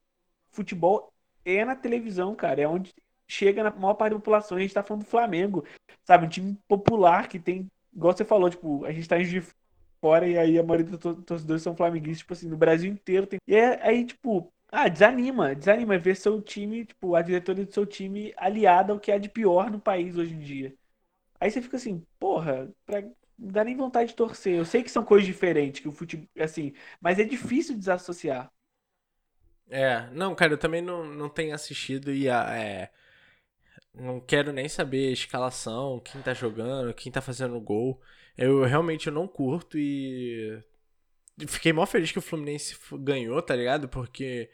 [0.52, 1.12] futebol
[1.44, 2.60] é na televisão, cara.
[2.62, 2.94] É onde
[3.32, 4.56] chega na maior parte da população.
[4.58, 5.64] A gente tá falando do Flamengo,
[6.04, 6.26] sabe?
[6.26, 9.42] Um time popular que tem, igual você falou, tipo, a gente tá em de
[10.00, 13.26] fora e aí a maioria dos tor- torcedores são flamenguistas, tipo assim, no Brasil inteiro
[13.26, 13.38] tem.
[13.46, 17.86] E é- aí, tipo, ah, desanima, desanima ver seu time, tipo, a diretoria do seu
[17.86, 20.74] time aliada ao que há de pior no país hoje em dia.
[21.40, 23.02] Aí você fica assim, porra, pra...
[23.02, 24.54] não dá nem vontade de torcer.
[24.58, 28.50] Eu sei que são coisas diferentes, que o futebol, assim, mas é difícil desassociar.
[29.68, 32.90] É, não, cara, eu também não, não tenho assistido e ah, é,
[33.94, 38.00] não quero nem saber a escalação, quem tá jogando, quem tá fazendo gol.
[38.36, 40.58] Eu realmente não curto e
[41.46, 43.88] fiquei mó feliz que o Fluminense ganhou, tá ligado?
[43.88, 44.50] Porque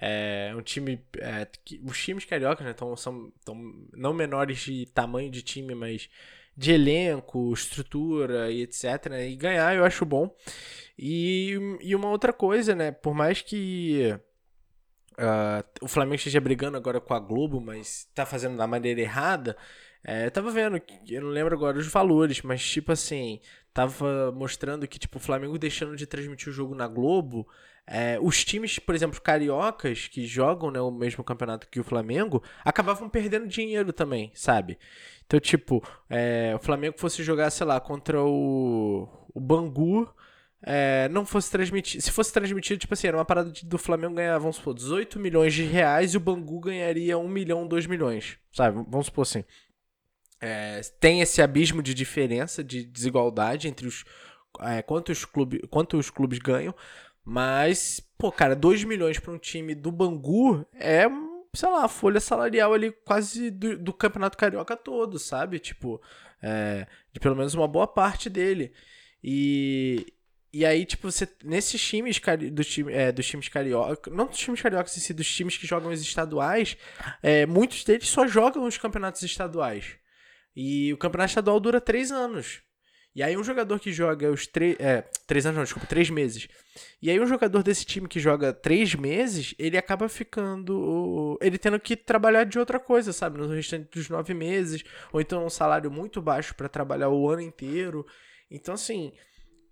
[0.00, 1.04] é um time.
[1.18, 3.54] é, que- os times cariocas, né, tão, são tão
[3.92, 6.08] não menores de tamanho de time, mas
[6.56, 9.06] de elenco, estrutura e etc.
[9.10, 10.34] né, E ganhar eu acho bom.
[10.98, 12.90] E, e uma outra coisa, né?
[12.92, 14.18] Por mais que.
[15.18, 19.56] Ah, o Flamengo esteja brigando agora com a Globo, mas tá fazendo da maneira errada.
[20.04, 23.40] É, eu tava vendo, eu não lembro agora os valores, mas tipo assim,
[23.74, 27.48] tava mostrando que tipo o Flamengo deixando de transmitir o jogo na Globo,
[27.86, 32.42] é, os times, por exemplo, cariocas que jogam né, o mesmo campeonato que o Flamengo,
[32.64, 34.78] acabavam perdendo dinheiro também, sabe?
[35.26, 40.08] Então, tipo, é, o Flamengo fosse jogar, sei lá, contra o, o Bangu
[40.62, 42.02] é, não fosse transmitido.
[42.02, 45.18] Se fosse transmitido, tipo assim, era uma parada de, do Flamengo ganhar, vamos supor, 18
[45.18, 48.38] milhões de reais e o Bangu ganharia 1 milhão, 2 milhões.
[48.52, 48.84] Sabe?
[48.88, 49.44] Vamos supor assim.
[50.40, 54.04] É, tem esse abismo de diferença, de desigualdade entre os.
[54.60, 56.74] É, quantos, clube, quantos clubes ganham.
[57.24, 61.06] Mas, pô, cara, 2 milhões para um time do Bangu é,
[61.54, 65.58] sei lá, a folha salarial ali quase do, do Campeonato Carioca todo, sabe?
[65.58, 66.00] Tipo,
[66.42, 68.72] é, de pelo menos uma boa parte dele.
[69.22, 70.06] E,
[70.52, 71.28] e aí, tipo, você.
[71.44, 72.20] Nesses times
[72.52, 74.10] do time, é, dos times carioca.
[74.10, 76.76] Não dos times cariocas em si, dos times que jogam os estaduais,
[77.22, 79.96] é, muitos deles só jogam os campeonatos estaduais.
[80.56, 82.62] E o campeonato estadual dura três anos.
[83.14, 84.76] E aí um jogador que joga os três.
[84.78, 86.48] É, três anos não, desculpa, três meses.
[87.02, 91.38] E aí um jogador desse time que joga três meses, ele acaba ficando.
[91.42, 93.38] Ele tendo que trabalhar de outra coisa, sabe?
[93.38, 94.82] No restante dos nove meses.
[95.12, 98.06] Ou então um salário muito baixo para trabalhar o ano inteiro.
[98.50, 99.12] Então, assim.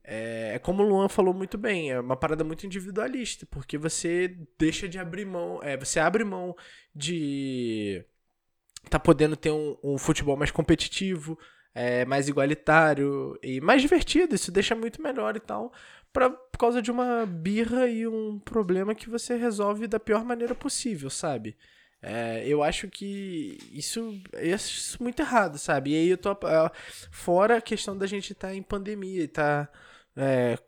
[0.07, 4.37] É, é, como o Luan falou muito bem, é uma parada muito individualista, porque você
[4.57, 6.55] deixa de abrir mão, é, você abre mão
[6.95, 8.05] de
[8.89, 11.37] tá podendo ter um, um futebol mais competitivo,
[11.75, 15.73] é, mais igualitário e mais divertido, isso deixa muito melhor e tal,
[16.13, 20.55] pra, por causa de uma birra e um problema que você resolve da pior maneira
[20.55, 21.57] possível, sabe?
[22.01, 25.91] É, eu acho que isso, isso é muito errado, sabe?
[25.93, 26.31] E aí eu tô.
[26.31, 26.71] É,
[27.11, 29.69] fora a questão da gente estar tá em pandemia e tá
[30.17, 30.59] é,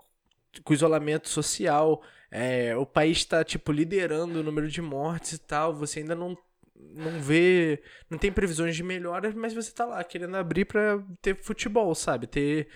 [0.63, 2.03] com isolamento social.
[2.31, 5.75] É, o país está tipo liderando o número de mortes e tal.
[5.75, 6.37] Você ainda não
[6.81, 11.35] não vê, não tem previsões de melhoras, mas você tá lá querendo abrir para ter
[11.37, 12.27] futebol, sabe?
[12.27, 12.69] Ter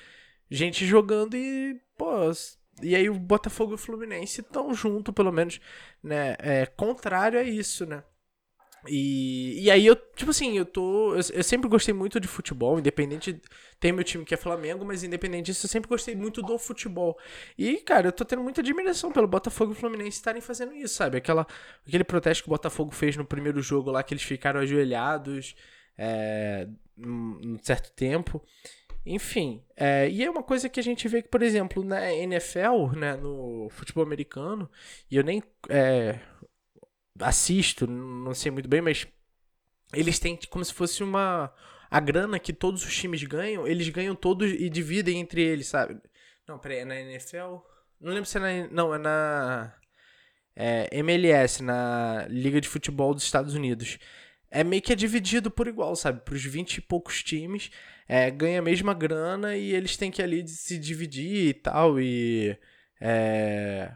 [0.51, 2.31] gente jogando e pô,
[2.83, 5.61] e aí o Botafogo e o Fluminense estão junto, pelo menos,
[6.03, 6.37] né?
[6.39, 8.03] É contrário a isso, né?
[8.89, 11.15] E, e aí eu, tipo assim, eu tô.
[11.15, 13.41] Eu, eu, sempre gostei muito de futebol, independente.
[13.79, 17.19] Tem meu time que é Flamengo, mas independente disso, eu sempre gostei muito do futebol.
[17.57, 21.19] E, cara, eu tô tendo muita admiração pelo Botafogo e Fluminense estarem fazendo isso, sabe?
[21.19, 21.47] Aquela,
[21.87, 25.55] aquele protesto que o Botafogo fez no primeiro jogo lá, que eles ficaram ajoelhados
[25.97, 26.69] é,
[26.99, 28.43] um certo tempo.
[29.05, 32.97] Enfim, é, e é uma coisa que a gente vê que, por exemplo, na NFL,
[32.97, 34.71] né, no futebol americano,
[35.11, 35.43] e eu nem.
[35.69, 36.21] É,
[37.23, 39.07] assisto, não sei muito bem, mas
[39.95, 41.53] eles têm como se fosse uma
[41.91, 46.01] a grana que todos os times ganham, eles ganham todos e dividem entre eles, sabe?
[46.49, 47.59] Não, peraí, é na NFL?
[48.01, 48.69] Não lembro se é na.
[48.69, 49.75] Não, é na.
[50.57, 53.99] É, MLS, na Liga de Futebol dos Estados Unidos.
[54.51, 56.21] É meio que é dividido por igual, sabe?
[56.23, 57.71] Para os 20 e poucos times,
[58.09, 62.01] é, ganha a mesma grana e eles têm que ali se dividir e tal.
[62.01, 62.59] E.
[63.01, 63.95] É,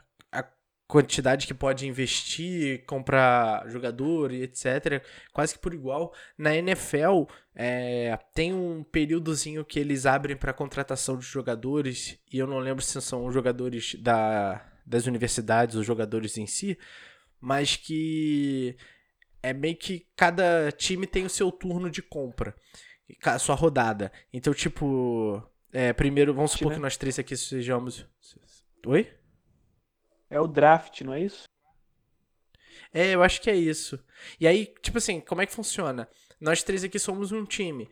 [0.87, 5.03] quantidade que pode investir, comprar jogador e etc.
[5.33, 6.15] Quase que por igual.
[6.39, 12.47] Na NFL, é, tem um períodozinho que eles abrem para contratação de jogadores, e eu
[12.47, 16.79] não lembro se são jogadores da, das universidades, os jogadores em si,
[17.41, 18.77] mas que
[19.43, 22.55] é meio que cada time tem o seu turno de compra,
[23.25, 24.13] a sua rodada.
[24.33, 26.77] Então, tipo, é, primeiro, vamos supor né?
[26.77, 28.07] que nós três aqui sejamos.
[28.87, 29.16] Oi?
[30.31, 31.45] É o draft, não é isso?
[32.93, 33.99] É, eu acho que é isso.
[34.41, 36.09] E aí, tipo assim, como é que funciona?
[36.41, 37.89] Nós três aqui somos um time.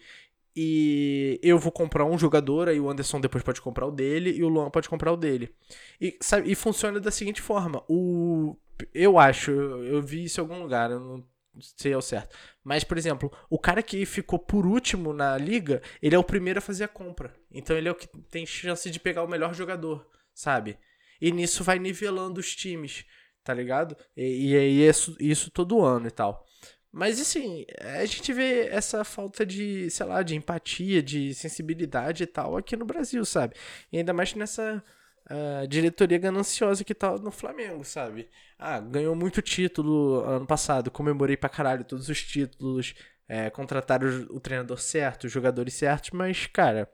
[0.57, 4.45] E eu vou comprar um jogador, aí o Anderson depois pode comprar o dele e
[4.45, 5.53] o Luan pode comprar o dele.
[6.01, 8.57] E, sabe, e funciona da seguinte forma: o.
[8.93, 11.25] Eu acho, eu vi isso em algum lugar, eu não
[11.61, 12.37] sei ao certo.
[12.63, 16.59] Mas, por exemplo, o cara que ficou por último na liga, ele é o primeiro
[16.59, 17.35] a fazer a compra.
[17.51, 20.79] Então ele é o que tem chance de pegar o melhor jogador, sabe?
[21.21, 23.05] E nisso vai nivelando os times,
[23.43, 23.97] tá ligado?
[24.17, 26.45] E, e aí é isso, isso todo ano e tal.
[26.93, 32.27] Mas assim, a gente vê essa falta de, sei lá, de empatia, de sensibilidade e
[32.27, 33.57] tal aqui no Brasil, sabe?
[33.91, 34.83] E ainda mais nessa
[35.31, 38.29] uh, diretoria gananciosa que tá no Flamengo, sabe?
[38.59, 42.95] Ah, ganhou muito título ano passado, comemorei pra caralho todos os títulos,
[43.29, 46.89] é, contrataram o, treinador certo, os jogadores certos, mas, cara,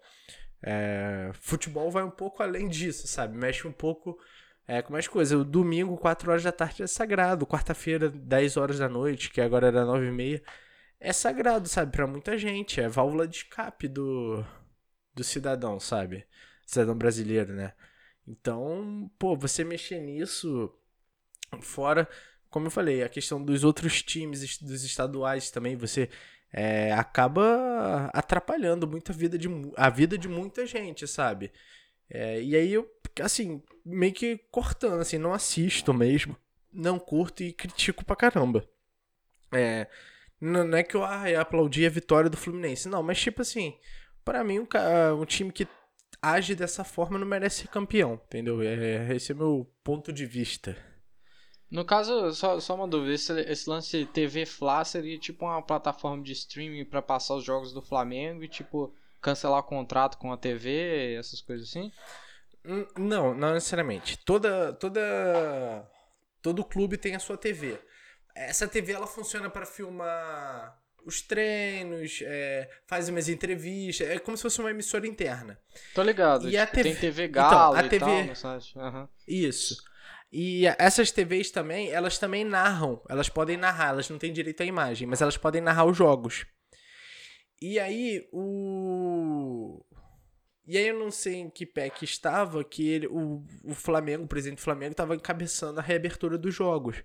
[0.62, 3.37] é, futebol vai um pouco além disso, sabe?
[3.37, 4.18] Mexe um pouco
[4.66, 5.38] é, com mais coisas.
[5.38, 7.46] O domingo, 4 horas da tarde, é sagrado.
[7.46, 10.42] Quarta-feira, 10 horas da noite, que agora era 9 e meia,
[10.99, 11.92] é sagrado, sabe?
[11.92, 12.81] Para muita gente.
[12.81, 14.44] É válvula de escape do,
[15.14, 16.27] do cidadão, sabe?
[16.66, 17.73] Cidadão brasileiro, né?
[18.27, 20.73] Então, pô, você mexer nisso,
[21.62, 22.09] fora,
[22.49, 26.09] como eu falei, a questão dos outros times, dos estaduais também, você
[26.52, 31.52] é, acaba atrapalhando muito a vida de, a vida de muita gente, sabe?
[32.08, 36.36] É, e aí eu, assim, meio que cortando, assim, não assisto mesmo,
[36.72, 38.64] não curto e critico pra caramba.
[39.52, 39.86] É,
[40.40, 43.76] não, é que eu ah, aplaudi a vitória do Fluminense, não, mas tipo assim,
[44.24, 44.66] para mim um,
[45.20, 45.68] um time que
[46.22, 48.60] age dessa forma não merece ser campeão, entendeu?
[48.62, 50.76] É, esse é meu ponto de vista.
[51.70, 56.22] No caso, só, só uma dúvida, esse, esse lance TV Fla seria tipo uma plataforma
[56.22, 60.37] de streaming para passar os jogos do Flamengo e tipo cancelar o contrato com a
[60.37, 61.92] TV, essas coisas assim?
[62.64, 64.18] Hum, não, não necessariamente.
[64.24, 65.88] Toda toda
[66.42, 67.78] todo clube tem a sua TV.
[68.35, 74.42] Essa TV ela funciona para filmar os treinos, é, faz umas entrevistas, é como se
[74.42, 75.59] fosse uma emissora interna.
[75.94, 76.48] Tô ligado.
[76.48, 78.59] E a TV Tem TV Galo Então, a TV tal.
[78.76, 79.09] Aham.
[79.26, 79.83] Isso.
[80.32, 83.02] E essas TVs também, elas também narram.
[83.08, 86.46] Elas podem narrar, elas não têm direito à imagem, mas elas podem narrar os jogos.
[87.60, 89.84] E aí, o.
[90.66, 94.24] E aí, eu não sei em que pé que estava, que ele, o, o Flamengo,
[94.24, 97.02] o presidente do Flamengo, estava encabeçando a reabertura dos jogos.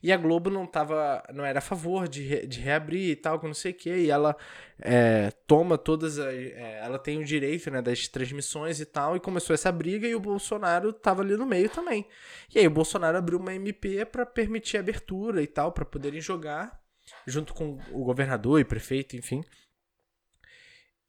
[0.00, 3.46] E a Globo não tava, não era a favor de, de reabrir e tal, que
[3.46, 3.90] não sei o que.
[3.90, 4.36] E ela
[4.80, 6.32] é, toma todas as.
[6.32, 9.16] é, ela tem o direito né, das transmissões e tal.
[9.16, 12.06] E começou essa briga e o Bolsonaro tava ali no meio também.
[12.54, 16.20] E aí o Bolsonaro abriu uma MP para permitir a abertura e tal, para poderem
[16.20, 16.80] jogar,
[17.26, 19.42] junto com o governador e prefeito, enfim.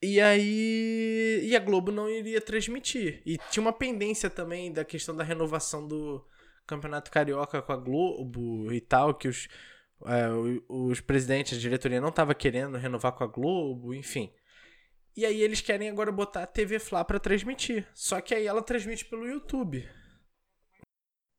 [0.01, 1.41] E aí.
[1.43, 3.21] E a Globo não iria transmitir.
[3.23, 6.25] E tinha uma pendência também da questão da renovação do
[6.69, 9.47] Campeonato Carioca com a Globo e tal, que os,
[10.05, 10.27] é,
[10.67, 14.31] os presidentes, a diretoria não tava querendo renovar com a Globo, enfim.
[15.17, 17.87] E aí eles querem agora botar a TV Fla pra transmitir.
[17.93, 19.85] Só que aí ela transmite pelo YouTube.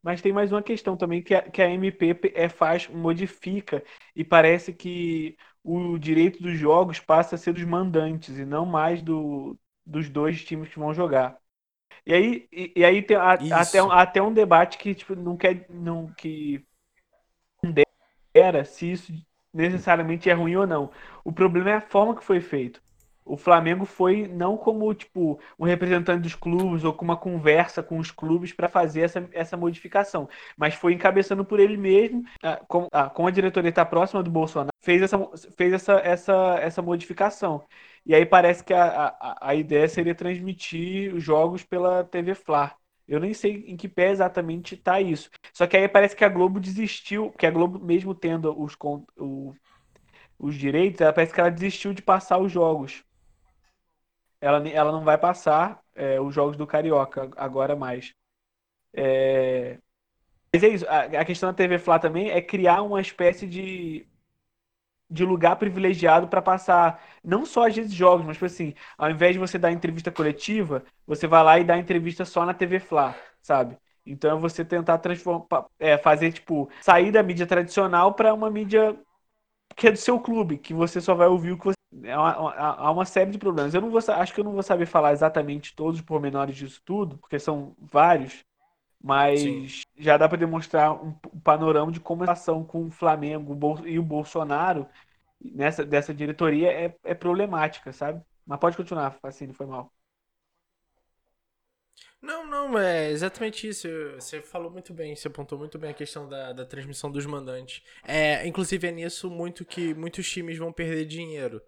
[0.03, 3.83] Mas tem mais uma questão também que a, que a MP é, faz, modifica
[4.17, 9.03] e parece que o direito dos jogos passa a ser dos mandantes e não mais
[9.03, 11.40] do, dos dois times que vão jogar.
[12.11, 15.37] E aí, e, e aí tem a- até, um- até um debate que tipo, não
[15.37, 16.65] quer não que
[18.35, 19.13] era se isso
[19.53, 20.91] necessariamente é ruim ou não.
[21.25, 22.81] O problema é a forma que foi feito.
[23.33, 27.99] O Flamengo foi não como tipo um representante dos clubes ou com uma conversa com
[27.99, 32.89] os clubes para fazer essa, essa modificação, mas foi encabeçando por ele mesmo, ah, com,
[32.93, 35.19] ah, como a diretoria está próxima do Bolsonaro, fez essa,
[35.57, 37.65] fez essa, essa, essa modificação.
[38.05, 42.75] E aí parece que a, a, a ideia seria transmitir os jogos pela TV Fla.
[43.07, 45.31] Eu nem sei em que pé exatamente está isso.
[45.53, 48.77] Só que aí parece que a Globo desistiu, que a Globo, mesmo tendo os,
[49.19, 49.55] o-
[50.39, 53.05] os direitos, ela parece que ela desistiu de passar os jogos.
[54.41, 58.15] Ela, ela não vai passar é, os jogos do Carioca agora mais.
[58.95, 59.79] É,
[60.55, 60.87] Mas é isso.
[60.89, 64.07] A, a questão da TV Fla também é criar uma espécie de,
[65.09, 69.33] de lugar privilegiado para passar não só às vezes jogos, mas tipo assim, ao invés
[69.35, 73.15] de você dar entrevista coletiva, você vai lá e dá entrevista só na TV Fla,
[73.43, 73.77] sabe?
[74.07, 78.97] Então é você tentar transformar, é, fazer tipo sair da mídia tradicional para uma mídia
[79.77, 81.77] que é do seu clube, que você só vai ouvir o que você.
[82.03, 83.75] É Há uma série de problemas.
[83.75, 86.81] Eu não vou, acho que eu não vou saber falar exatamente todos os pormenores disso
[86.85, 88.45] tudo, porque são vários,
[89.03, 89.67] mas Sim.
[89.99, 94.03] já dá para demonstrar um, panorama de como a relação com o Flamengo e o
[94.03, 94.87] Bolsonaro
[95.41, 98.23] nessa dessa diretoria é, é problemática, sabe?
[98.47, 99.93] Mas pode continuar, assim, foi mal.
[102.21, 103.89] Não, não, é exatamente isso.
[104.15, 107.83] Você falou muito bem, você apontou muito bem a questão da, da transmissão dos mandantes.
[108.05, 111.63] É, inclusive é nisso muito que muitos times vão perder dinheiro.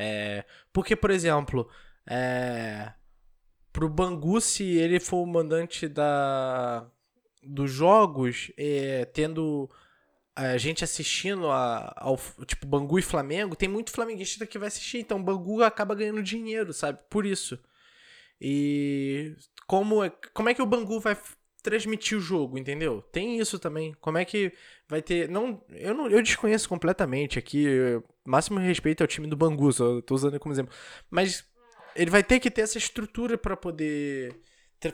[0.00, 1.68] É, porque, por exemplo,
[2.08, 2.92] é,
[3.72, 6.88] pro Bangu, se ele for o mandante da,
[7.42, 9.68] dos jogos, é, tendo
[10.36, 14.98] a gente assistindo a, ao tipo Bangu e Flamengo, tem muito flamenguista que vai assistir,
[14.98, 17.00] então Bangu acaba ganhando dinheiro, sabe?
[17.10, 17.58] Por isso.
[18.40, 19.34] E
[19.66, 21.18] como é, como é que o Bangu vai
[21.60, 23.02] transmitir o jogo, entendeu?
[23.02, 23.94] Tem isso também.
[24.00, 24.52] Como é que
[24.88, 27.66] vai ter, não, eu não, eu desconheço completamente aqui,
[28.28, 30.74] máximo respeito ao time do Bangu, só tô usando como exemplo.
[31.10, 31.44] Mas
[31.96, 34.38] ele vai ter que ter essa estrutura pra poder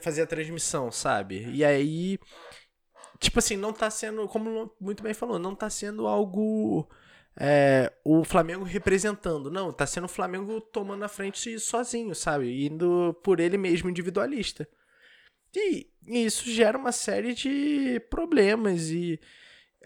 [0.01, 1.51] fazer a transmissão, sabe?
[1.53, 2.18] E aí
[3.18, 6.88] tipo assim, não tá sendo, como muito bem falou, não tá sendo algo
[7.37, 9.51] é, o Flamengo representando.
[9.51, 12.66] Não, tá sendo o Flamengo tomando a frente sozinho, sabe?
[12.66, 14.68] Indo por ele mesmo individualista.
[15.55, 19.20] E, e isso gera uma série de problemas e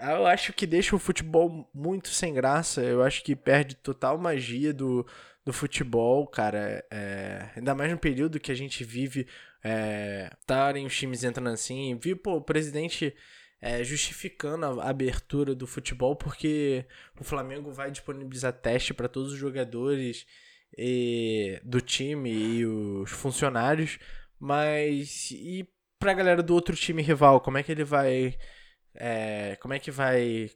[0.00, 2.82] eu acho que deixa o futebol muito sem graça.
[2.82, 5.06] Eu acho que perde total magia do,
[5.44, 6.84] do futebol, cara.
[6.90, 9.26] É, ainda mais no período que a gente vive,
[9.62, 11.96] é, estarem os times entrando assim.
[11.98, 13.14] Vi, pô, o presidente
[13.61, 16.87] é, justificando a a abertura do futebol porque
[17.20, 20.27] o Flamengo vai disponibilizar teste para todos os jogadores
[20.77, 23.98] e- do time e os funcionários.
[24.38, 25.68] Mas e
[25.98, 28.37] pra galera do outro time rival, como é que ele vai.
[28.99, 30.51] É, como é que vai.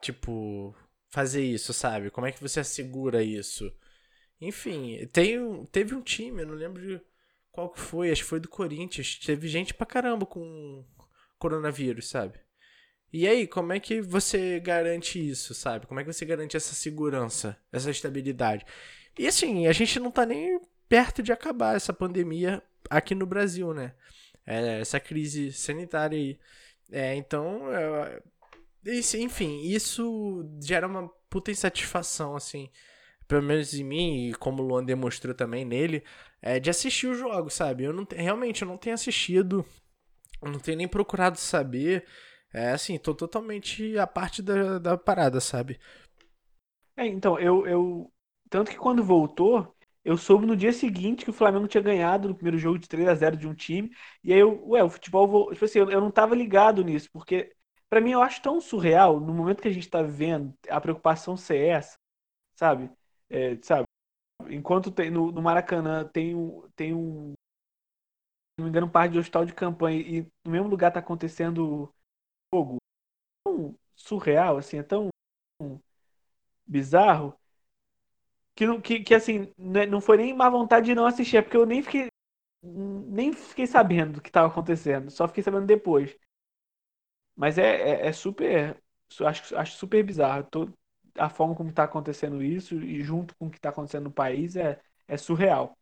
[0.00, 0.74] Tipo.
[1.08, 2.10] Fazer isso, sabe?
[2.10, 3.72] Como é que você assegura isso?
[4.40, 7.00] Enfim, tem, teve um time, eu não lembro
[7.52, 8.10] Qual que foi?
[8.10, 9.18] Acho que foi do Corinthians.
[9.18, 10.84] Teve gente pra caramba com
[11.38, 12.38] coronavírus, sabe?
[13.10, 15.86] E aí, como é que você garante isso, sabe?
[15.86, 18.66] Como é que você garante essa segurança, essa estabilidade?
[19.18, 23.72] E assim, a gente não tá nem perto de acabar essa pandemia aqui no Brasil,
[23.72, 23.94] né?
[24.44, 26.38] É, essa crise sanitária aí.
[26.90, 28.22] É, então, é,
[29.18, 32.70] enfim, isso gera uma puta insatisfação, assim,
[33.28, 36.04] pelo menos em mim, e como o Luan demonstrou também nele,
[36.40, 37.84] é de assistir o jogo, sabe?
[37.84, 39.64] Eu não realmente eu não tenho assistido,
[40.42, 42.06] eu não tenho nem procurado saber.
[42.52, 45.78] É assim, tô totalmente a parte da, da parada, sabe?
[46.96, 48.12] É, então, eu, eu.
[48.48, 49.75] Tanto que quando voltou,
[50.06, 53.08] eu soube no dia seguinte que o Flamengo tinha ganhado no primeiro jogo de 3
[53.08, 53.90] a 0 de um time.
[54.22, 55.52] E aí eu, ué, o futebol.
[55.52, 57.52] Tipo assim, eu, eu não tava ligado nisso, porque
[57.90, 61.36] para mim eu acho tão surreal no momento que a gente tá vendo a preocupação
[61.36, 61.98] ser essa,
[62.56, 62.88] sabe?
[63.28, 63.84] É, sabe?
[64.48, 67.34] Enquanto tem, no, no, Maracanã tem um, tem um.
[68.58, 71.92] Não me engano, um par de hospital de campanha e no mesmo lugar tá acontecendo
[72.54, 72.76] jogo.
[73.44, 75.08] Tão surreal, assim, é tão
[76.66, 77.34] bizarro
[78.56, 81.56] que, que, que assim, né, não foi nem má vontade de não assistir, é porque
[81.58, 82.08] eu nem fiquei
[82.62, 86.16] nem fiquei sabendo do que estava acontecendo, só fiquei sabendo depois.
[87.34, 88.80] Mas é, é, é super,
[89.24, 90.44] acho, acho super bizarro.
[90.50, 90.68] Tô,
[91.18, 94.56] a forma como está acontecendo isso e junto com o que está acontecendo no país
[94.56, 95.76] é, é surreal.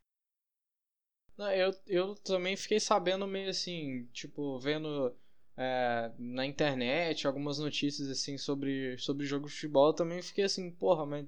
[1.37, 5.15] Não, eu, eu também fiquei sabendo meio assim, tipo, vendo
[5.57, 10.71] é, na internet algumas notícias assim sobre, sobre jogo de futebol, eu também fiquei assim,
[10.71, 11.27] porra, mas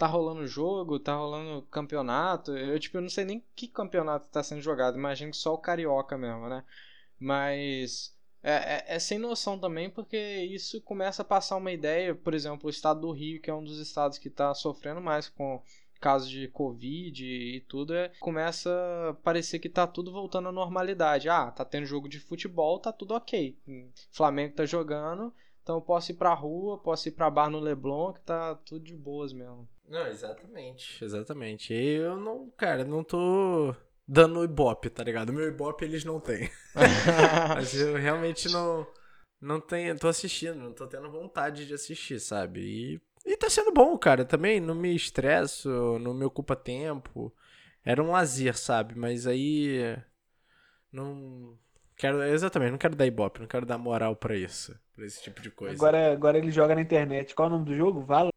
[0.00, 2.56] tá rolando jogo, tá rolando campeonato.
[2.56, 4.96] Eu, tipo, eu não sei nem que campeonato tá sendo jogado.
[4.96, 6.64] Imagino que só o Carioca mesmo, né?
[7.18, 12.14] Mas é, é, é, sem noção também, porque isso começa a passar uma ideia.
[12.14, 15.28] Por exemplo, o estado do Rio, que é um dos estados que está sofrendo mais
[15.28, 15.62] com
[16.00, 18.70] casos de Covid e tudo, é, começa
[19.10, 21.28] a parecer que tá tudo voltando à normalidade.
[21.28, 23.58] Ah, tá tendo jogo de futebol, tá tudo ok.
[24.10, 25.30] Flamengo tá jogando,
[25.62, 28.82] então eu posso ir pra rua, posso ir pra bar no Leblon, que tá tudo
[28.82, 29.68] de boas mesmo.
[29.90, 31.74] Não, exatamente, exatamente.
[31.74, 33.74] Eu não, cara, não tô
[34.06, 35.30] dando ibope, tá ligado?
[35.30, 36.48] O meu ibope eles não têm.
[37.56, 38.86] Mas eu realmente não
[39.40, 42.60] não tenho, tô assistindo, não tô tendo vontade de assistir, sabe?
[42.60, 47.34] E, e tá sendo bom, cara, também não me estresso, não me ocupa tempo.
[47.84, 48.94] Era um lazer, sabe?
[48.96, 49.96] Mas aí
[50.92, 51.58] não
[51.96, 55.40] quero exatamente, não quero dar ibope, não quero dar moral para isso, para esse tipo
[55.40, 55.74] de coisa.
[55.74, 57.34] Agora agora ele joga na internet.
[57.34, 58.02] Qual é o nome do jogo?
[58.02, 58.29] Valor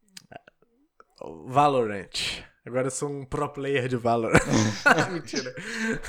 [1.46, 2.42] Valorant.
[2.66, 4.40] Agora eu sou um pro player de Valorant.
[5.12, 5.54] Mentira.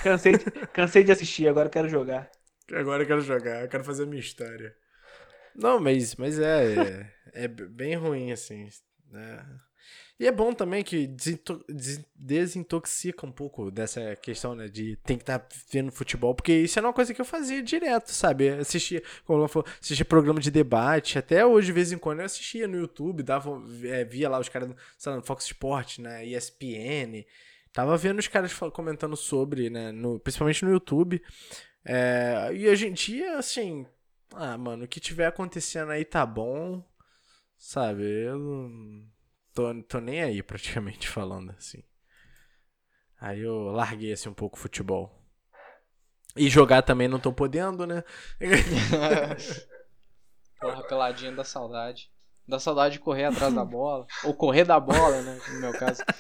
[0.01, 2.30] Cansei de, cansei de assistir, agora quero jogar.
[2.74, 4.76] Agora eu quero jogar, eu quero fazer a minha história.
[5.56, 6.74] Não, mas, mas é,
[7.34, 8.68] é, é bem ruim, assim.
[9.12, 9.45] Né?
[10.18, 11.09] E é bom também que
[12.16, 14.70] desintoxica um pouco dessa questão, né?
[14.70, 17.61] De tem que estar tá vendo futebol, porque isso era uma coisa que eu fazia
[17.61, 18.47] direto, sabe?
[18.49, 19.45] Assistia, como
[19.82, 23.61] assistia programa de debate, até hoje, de vez em quando, eu assistia no YouTube, dava,
[23.84, 26.26] é, via lá os caras, no Fox Sport, né?
[26.26, 27.26] ESPN.
[27.74, 29.91] Tava vendo os caras comentando sobre, né?
[29.91, 31.22] No, principalmente no YouTube.
[31.84, 33.86] É, e hoje em dia, assim,
[34.34, 36.82] ah, mano, o que tiver acontecendo aí tá bom,
[37.57, 38.03] sabe?
[38.03, 38.39] Eu
[39.56, 41.82] tô, tô nem aí, praticamente falando assim.
[43.20, 45.24] Aí eu larguei assim um pouco o futebol.
[46.36, 48.03] E jogar também não tô podendo, né?
[50.60, 52.12] Porra, peladinha da saudade.
[52.45, 54.06] Da saudade de correr atrás da bola.
[54.24, 55.39] Ou correr da bola, né?
[55.53, 56.03] No meu caso.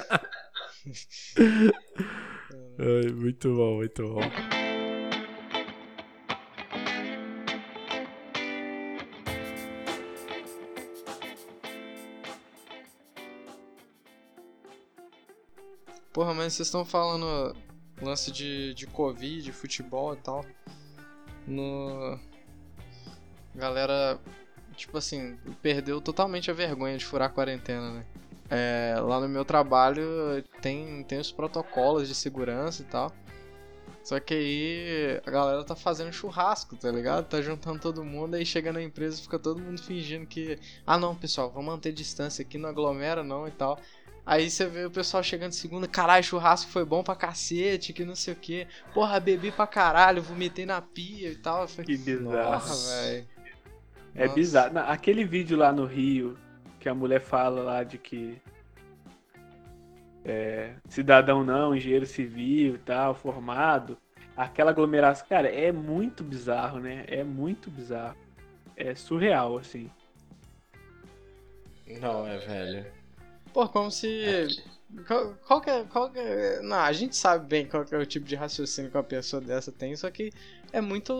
[2.79, 4.21] Ai, muito bom, muito bom.
[16.15, 17.53] Porra, mas vocês estão falando
[18.01, 20.45] lance de, de Covid, futebol e tal.
[21.45, 22.17] No.
[23.53, 24.17] Galera,
[24.77, 28.05] tipo assim, perdeu totalmente a vergonha de furar a quarentena, né?
[28.49, 33.11] É, lá no meu trabalho tem, tem os protocolos de segurança e tal.
[34.01, 37.27] Só que aí a galera tá fazendo churrasco, tá ligado?
[37.27, 40.57] Tá juntando todo mundo, aí chega na empresa fica todo mundo fingindo que.
[40.87, 43.77] Ah não, pessoal, vamos manter distância aqui, não aglomera não e tal.
[44.25, 48.15] Aí você vê o pessoal chegando segunda, caralho, churrasco foi bom pra cacete, que não
[48.15, 48.67] sei o que.
[48.91, 51.67] Porra, bebi pra caralho, vomitei na pia e tal.
[51.67, 52.75] Falei, que bizarro.
[52.87, 53.27] velho.
[54.15, 54.79] É bizarro.
[54.79, 56.35] Aquele vídeo lá no Rio,
[56.79, 58.41] que a mulher fala lá de que
[60.23, 63.95] é, cidadão não, engenheiro civil e tal, formado.
[64.35, 67.05] Aquela aglomeração, cara, é muito bizarro, né?
[67.07, 68.17] É muito bizarro.
[68.75, 69.89] É surreal, assim.
[72.01, 72.85] Não, é velho.
[73.55, 74.47] Pô, como se
[75.07, 76.61] Qual, qual, que é, qual que é.
[76.61, 79.41] Não, a gente sabe bem qual que é o tipo de raciocínio que uma pessoa
[79.41, 80.29] dessa tem, só que
[80.73, 81.13] é muito.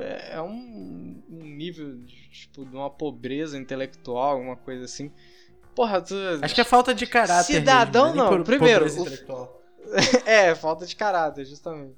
[0.00, 5.10] É, é um, um nível, de, tipo, de uma pobreza intelectual, uma coisa assim.
[5.74, 6.14] Porra, tu.
[6.40, 7.58] Acho que é falta de caráter.
[7.60, 8.22] Cidadão mesmo, né?
[8.22, 8.30] não.
[8.30, 9.60] Nem por- Primeiro, o-
[10.24, 11.96] é, falta de caráter, justamente.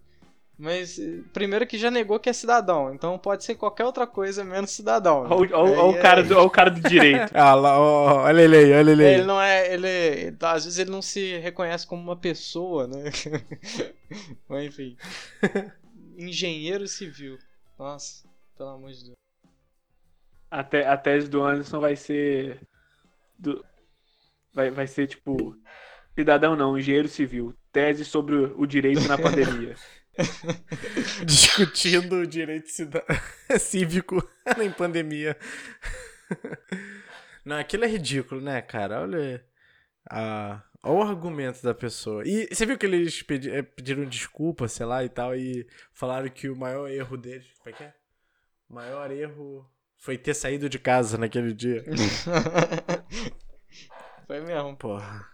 [0.65, 4.45] Mas, eh, primeiro que já negou que é cidadão, então pode ser qualquer outra coisa
[4.45, 5.25] menos cidadão.
[5.25, 5.29] né?
[5.35, 7.33] Olha o- olha o Aí é- cara do- olha o cara do direito.
[7.35, 9.15] Ah, lá, ó, olha ele aí, olha ele aí.
[9.15, 9.75] Ele não é.
[9.75, 13.03] Ele, ele- às vezes ele não se reconhece como uma pessoa, né?
[14.49, 14.97] Mas enfim.
[16.17, 17.39] Engenheiro civil.
[17.77, 18.25] Nossa,
[18.57, 19.17] pelo amor de Deus.
[20.49, 22.61] A, te- a tese do Anderson vai ser.
[23.37, 23.65] do-
[24.55, 25.57] vai, vai ser tipo.
[26.15, 27.53] Cidadão não, engenheiro civil.
[27.73, 29.75] Tese sobre o o direito na pandemia.
[31.25, 32.69] Discutindo o direito
[33.59, 34.23] cívico
[34.61, 35.37] em pandemia.
[37.45, 39.01] Não, aquilo é ridículo, né, cara?
[39.03, 39.45] Olha,
[40.09, 42.23] a, olha o argumento da pessoa.
[42.27, 46.29] E você viu que eles pedi- eh, pediram desculpa, sei lá, e tal, e falaram
[46.29, 47.47] que o maior erro deles...
[47.59, 47.95] Como é que é?
[48.69, 51.85] O maior erro foi ter saído de casa naquele dia.
[54.27, 54.77] Foi mesmo.
[54.77, 55.27] Porra,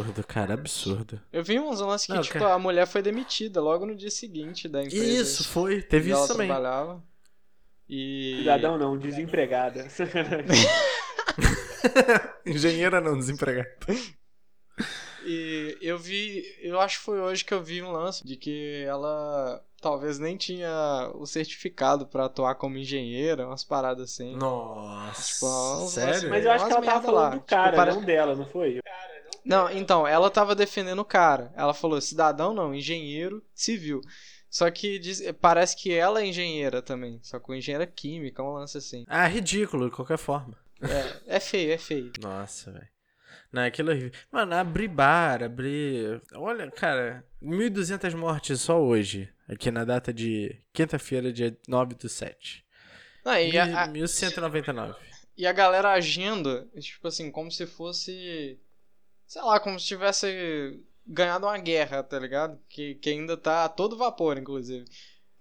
[0.00, 1.20] absurdo, cara, absurdo.
[1.32, 2.54] Eu vi uns lances que, Não, tipo, cara.
[2.54, 5.04] a mulher foi demitida logo no dia seguinte da empresa.
[5.04, 6.48] Isso, foi, teve que ela isso também.
[6.48, 7.02] trabalhava.
[7.88, 8.36] E.
[8.40, 9.86] Cidadão não, desempregada.
[12.46, 13.68] Engenheira não, desempregada.
[15.26, 18.84] E eu vi, eu acho que foi hoje que eu vi um lance de que
[18.86, 24.36] ela talvez nem tinha o certificado pra atuar como engenheira, umas paradas assim.
[24.36, 25.46] Nossa, Tipo,
[25.84, 26.12] uns sério?
[26.14, 27.28] lances- Mas eu acho que ela Umas tava falando lá.
[27.30, 28.80] do Tipo, cara, pare- não dela, não foi?
[29.44, 31.52] Não, então, ela tava defendendo o cara.
[31.56, 34.00] Ela falou cidadão não, engenheiro civil.
[34.48, 38.78] Só que diz- parece que ela é engenheira também, só que engenheira química, um lance
[38.78, 39.04] assim.
[39.08, 40.56] Ah, ridículo, de qualquer forma.
[40.80, 42.12] É, é feio, é feio.
[42.20, 42.88] Nossa, velho.
[43.52, 44.12] Não, aquilo é horrível.
[44.32, 46.20] Mano, abrir bar, abrir.
[46.34, 49.28] Olha, cara, 1.200 mortes só hoje.
[49.48, 52.64] Aqui na data de quinta-feira, dia 9 do 7.
[53.24, 54.94] Não, e, a, a- 1199.
[55.36, 58.58] e a galera agindo, tipo assim, como se fosse.
[59.26, 62.58] Sei lá, como se tivesse ganhado uma guerra, tá ligado?
[62.68, 64.84] Que, que ainda tá a todo vapor, inclusive.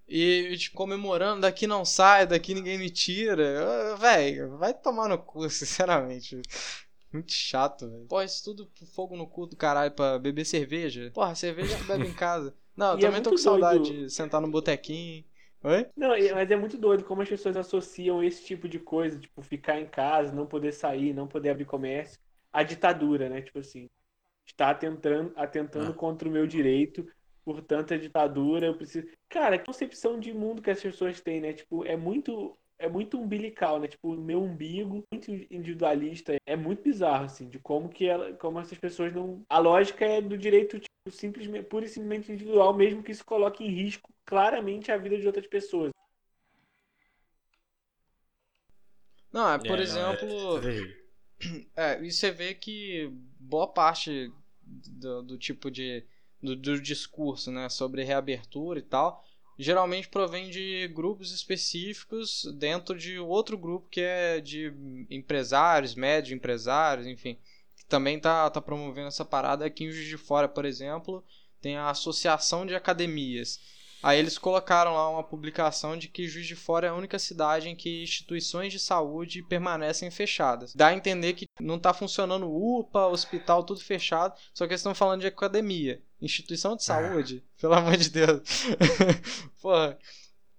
[0.07, 3.95] E, tipo, comemorando, daqui não sai, daqui ninguém me tira.
[3.97, 6.41] Véi, vai tomar no cu, sinceramente.
[7.11, 8.05] Muito chato, velho.
[8.07, 11.11] Porra, isso tudo fogo no cu do caralho pra beber cerveja.
[11.13, 12.55] Porra, cerveja bebe em casa.
[12.75, 14.05] Não, eu é também tô com saudade doido.
[14.05, 15.23] de sentar no botequinho.
[15.63, 15.87] Oi?
[15.95, 19.79] Não, mas é muito doido como as pessoas associam esse tipo de coisa, tipo, ficar
[19.79, 22.19] em casa, não poder sair, não poder abrir comércio,
[22.53, 23.41] à ditadura, né?
[23.41, 23.89] Tipo assim,
[24.45, 25.95] está atentando, atentando Ah.
[25.95, 27.05] contra o meu direito,
[27.45, 29.07] portanto, a ditadura, eu preciso.
[29.29, 31.53] Cara, que concepção de mundo que as pessoas têm, né?
[31.53, 32.57] Tipo, é muito.
[32.79, 33.87] É muito umbilical, né?
[33.87, 36.35] Tipo, o meu umbigo, muito individualista.
[36.45, 39.41] É muito bizarro, assim, de como que ela, como essas pessoas não.
[39.47, 43.63] A lógica é do direito, tipo, simplesmente, pura e simplesmente individual, mesmo que isso coloque
[43.63, 45.91] em risco claramente a vida de outras pessoas.
[49.31, 50.61] Não, é, por É, não, é exemplo.
[50.61, 51.02] terrível.
[51.75, 54.31] É, e você vê que boa parte
[54.63, 56.05] do, do tipo de.
[56.41, 59.23] Do, do discurso, né, sobre reabertura e tal,
[59.57, 64.73] geralmente provém de grupos específicos dentro de outro grupo que é de
[65.09, 67.37] empresários, médio empresários, enfim,
[67.77, 69.65] que também tá, tá promovendo essa parada.
[69.65, 71.23] Aqui em Juiz de Fora, por exemplo,
[71.61, 73.61] tem a Associação de Academias.
[74.03, 77.69] Aí eles colocaram lá uma publicação de que Juiz de Fora é a única cidade
[77.69, 80.75] em que instituições de saúde permanecem fechadas.
[80.75, 84.93] Dá a entender que não tá funcionando UPA, hospital, tudo fechado, só que eles estão
[84.93, 86.01] falando de academia.
[86.21, 87.43] Instituição de saúde?
[87.59, 88.41] Pelo amor de Deus.
[89.61, 89.97] Porra.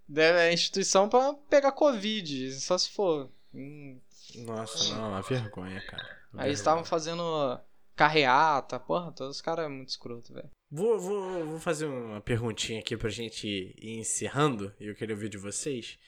[0.09, 3.31] Deve- É instituição pra pegar Covid, só se for.
[3.55, 3.99] Hum,
[4.37, 6.03] Nossa, não, a vergonha, cara.
[6.03, 6.53] A Aí eles vergonha.
[6.53, 7.59] estavam fazendo
[7.95, 10.51] carreata, porra, todos os caras é muito escroto, velho.
[10.71, 15.29] Vou, vou, vou fazer uma perguntinha aqui pra gente ir encerrando, e eu queria ouvir
[15.29, 15.99] de vocês.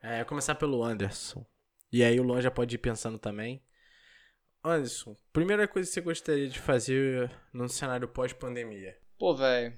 [0.00, 1.46] É, começar pelo Anderson.
[1.92, 3.64] E aí o Luan já pode ir pensando também.
[4.64, 8.98] Anderson, primeira coisa que você gostaria de fazer num cenário pós-pandemia?
[9.18, 9.72] Pô, velho.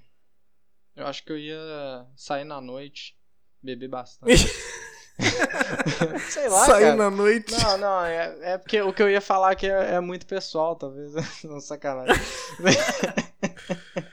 [0.97, 3.17] Eu acho que eu ia sair na noite,
[3.63, 4.33] beber bastante.
[6.31, 6.97] Sei lá, Sair cara.
[6.97, 7.53] na noite.
[7.63, 10.77] Não, não, é, é porque o que eu ia falar aqui é, é muito pessoal,
[10.77, 11.13] talvez.
[11.45, 12.15] Não, sacanagem.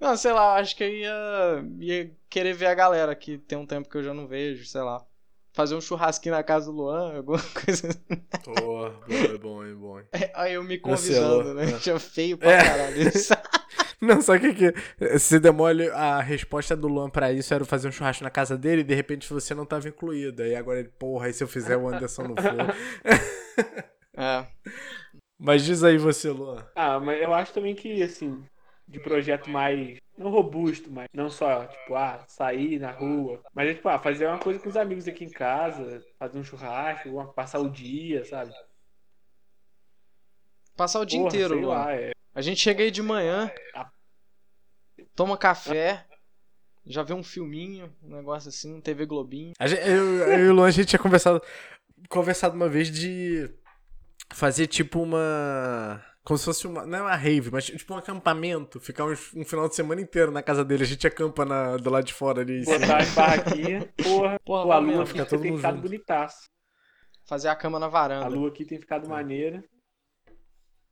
[0.00, 3.66] Não, sei lá, acho que eu ia, ia querer ver a galera que tem um
[3.66, 5.04] tempo que eu já não vejo, sei lá.
[5.52, 8.22] Fazer um churrasquinho na casa do Luan, alguma coisa assim.
[8.42, 10.00] Pô, bom, é bom, é bom.
[10.34, 11.70] Aí eu me convidando, né?
[11.70, 11.78] é.
[11.78, 12.64] Tinha feio pra É.
[12.64, 13.12] caralho.
[14.04, 15.18] Não, sabe o que que...
[15.18, 18.80] Se demole, a resposta do Luan pra isso era fazer um churrasco na casa dele
[18.80, 20.42] e de repente você não tava incluído.
[20.42, 22.42] Aí agora ele, porra, e se eu fizer o Anderson no for?
[24.14, 24.46] É.
[25.38, 26.66] Mas diz aí você, Luan.
[26.74, 28.44] Ah, mas eu acho também que, assim,
[28.86, 29.96] de projeto mais.
[30.18, 33.40] Não robusto, mas não só, tipo, ah, sair na rua.
[33.54, 37.32] Mas, tipo, ah, fazer uma coisa com os amigos aqui em casa, fazer um churrasco,
[37.34, 38.52] passar o dia, sabe?
[40.76, 41.74] Passar o dia Porra, inteiro, sei Luan.
[41.74, 42.12] lá, é.
[42.34, 43.50] A gente chega aí de manhã,
[45.14, 46.06] toma café,
[46.86, 49.52] já vê um filminho, um negócio assim, TV Globinho.
[49.58, 51.42] A gente- eu, eu e o Luan, a gente tinha conversado,
[52.08, 53.48] conversado uma vez de
[54.32, 56.02] fazer tipo uma.
[56.24, 56.86] Como se fosse uma.
[56.86, 58.80] Não é uma rave, mas tipo um acampamento.
[58.80, 60.84] Ficar um, um final de semana inteiro na casa dele.
[60.84, 62.64] A gente acampa na, do lado de fora ali.
[62.64, 64.38] Botar as barraquinhas, porra.
[64.38, 66.48] Porra, Pô, lá a lua mesmo, aqui fica todo tem ficado bonitaço.
[67.26, 68.28] Fazer a cama na A varanda.
[68.28, 69.62] lua aqui tem ficado maneira.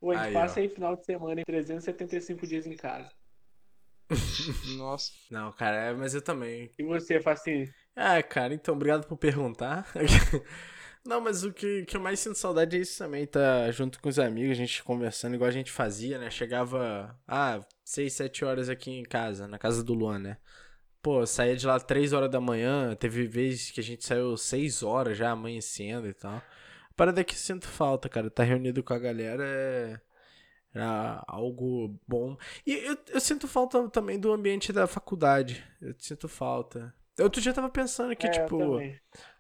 [0.01, 0.63] Pô, a gente Aí, passa ó.
[0.63, 3.11] aí final de semana em 375 dias em casa.
[4.77, 5.13] Nossa.
[5.31, 6.75] Não, cara, é, mas eu também.
[6.79, 7.73] E você, Facinho?
[7.95, 9.87] Ah, cara, então, obrigado por perguntar.
[11.05, 14.09] Não, mas o que, que eu mais sinto saudade é isso também, tá junto com
[14.09, 16.31] os amigos, a gente conversando igual a gente fazia, né?
[16.31, 20.39] Chegava, ah, 6, 7 horas aqui em casa, na casa do Luan, né?
[21.03, 24.83] Pô, saía de lá 3 horas da manhã, teve vezes que a gente saiu 6
[24.83, 26.43] horas já amanhecendo e tal.
[26.97, 30.01] Parada que sinto falta, cara, tá reunido com a galera é
[30.73, 32.37] era algo bom.
[32.65, 36.95] E eu, eu sinto falta também do ambiente da faculdade, eu sinto falta.
[37.19, 38.81] Outro dia eu tava pensando que, É, tipo,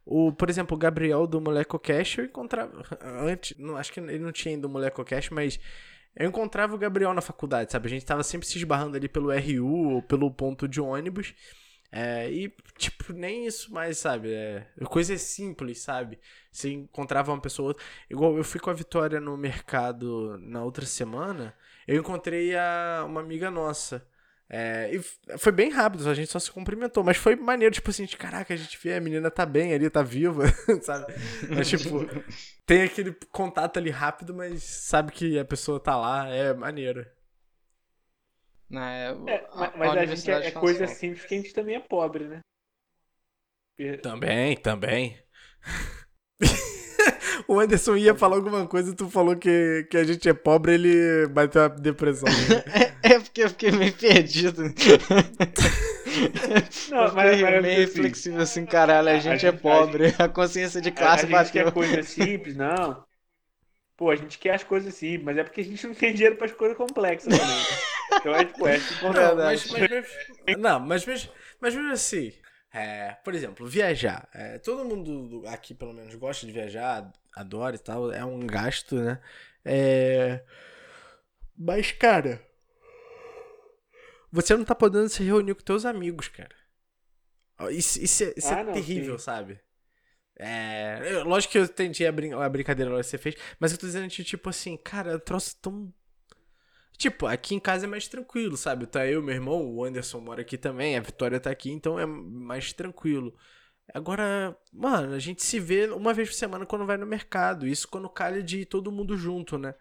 [0.04, 2.82] o, por exemplo, o Gabriel do MolecoCast, eu encontrava.
[3.00, 5.58] Antes, não, acho que ele não tinha ainda o MolecoCast, mas
[6.16, 7.86] eu encontrava o Gabriel na faculdade, sabe?
[7.86, 11.32] A gente tava sempre se esbarrando ali pelo RU ou pelo ponto de ônibus.
[11.92, 14.32] É, e, tipo, nem isso mais, sabe?
[14.32, 16.18] É, coisas simples, sabe?
[16.50, 17.64] Você encontrava uma pessoa.
[17.64, 17.84] ou outra.
[18.08, 21.54] Igual eu fui com a Vitória no mercado na outra semana,
[21.86, 24.06] eu encontrei a, uma amiga nossa.
[24.52, 28.04] É, e foi bem rápido, a gente só se cumprimentou, mas foi maneiro, tipo assim,
[28.04, 30.44] de caraca, a gente vê, a menina tá bem ali, tá viva,
[30.82, 31.14] sabe?
[31.48, 32.04] Mas, tipo,
[32.66, 37.06] tem aquele contato ali rápido, mas sabe que a pessoa tá lá, é maneiro.
[38.70, 41.74] Né, É, a- mas, a a, gente é, é coisa simples que a gente também
[41.76, 42.40] é pobre, né?
[44.02, 45.18] Também, também.
[47.48, 50.74] o Anderson ia falar alguma coisa e tu falou que, que a gente é pobre,
[50.74, 52.28] ele bateu a depressão.
[53.02, 54.62] É porque eu fiquei meio perdido.
[56.86, 60.14] Não, Eu mas, fiquei mas meio assim, reflexivo assim, caralho, a gente é gente- pobre.
[60.18, 61.50] A consciência de a, a classe gente bateu.
[61.50, 63.04] quer coisa simples, não.
[63.96, 66.36] Pô, a gente quer as coisas simples, mas é porque a gente não tem dinheiro
[66.36, 67.70] para as coisas complexas também.
[68.18, 69.88] Então é tipo, é assim, Não, mas, mas,
[70.46, 71.28] mas- não, mas, mas,
[71.60, 72.32] mas mesmo assim,
[72.72, 74.28] é, por exemplo, viajar.
[74.34, 78.46] É, todo mundo do- aqui, pelo menos, gosta de viajar, adora e tal, é um
[78.46, 79.20] gasto, né?
[79.64, 80.42] É,
[81.56, 82.40] mas, cara,
[84.30, 86.54] você não tá podendo se reunir com teus amigos, cara.
[87.70, 89.24] Isso, isso é, isso é Ah, não, terrível, sim.
[89.24, 89.60] sabe?
[90.38, 93.78] É, eu- lógico que eu entendi a, brin a brincadeira que você fez, mas eu
[93.78, 95.92] tô dizendo que, tipo assim, cara, é um troço tão
[97.00, 98.84] Tipo, aqui em casa é mais tranquilo, sabe?
[98.84, 102.04] Tá eu, meu irmão, o Anderson mora aqui também, a Vitória tá aqui, então é
[102.04, 103.34] mais tranquilo.
[103.94, 107.66] Agora, mano, a gente se vê uma vez por semana quando vai no mercado.
[107.66, 109.74] Isso quando calha de ir todo mundo junto, né?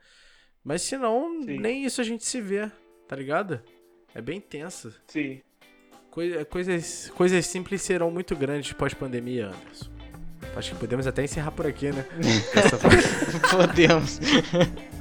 [0.64, 2.72] Mas se não, nem isso a gente se vê,
[3.06, 3.62] tá ligado?
[4.16, 4.94] É bem tenso.
[5.08, 5.42] sim.
[6.10, 9.92] Coi- coisas, coisas simples serão muito grandes pós-pandemia, Anderson.
[10.56, 12.06] Acho que podemos até encerrar por aqui, né?
[12.56, 12.80] Essa-
[13.56, 14.20] Podemos.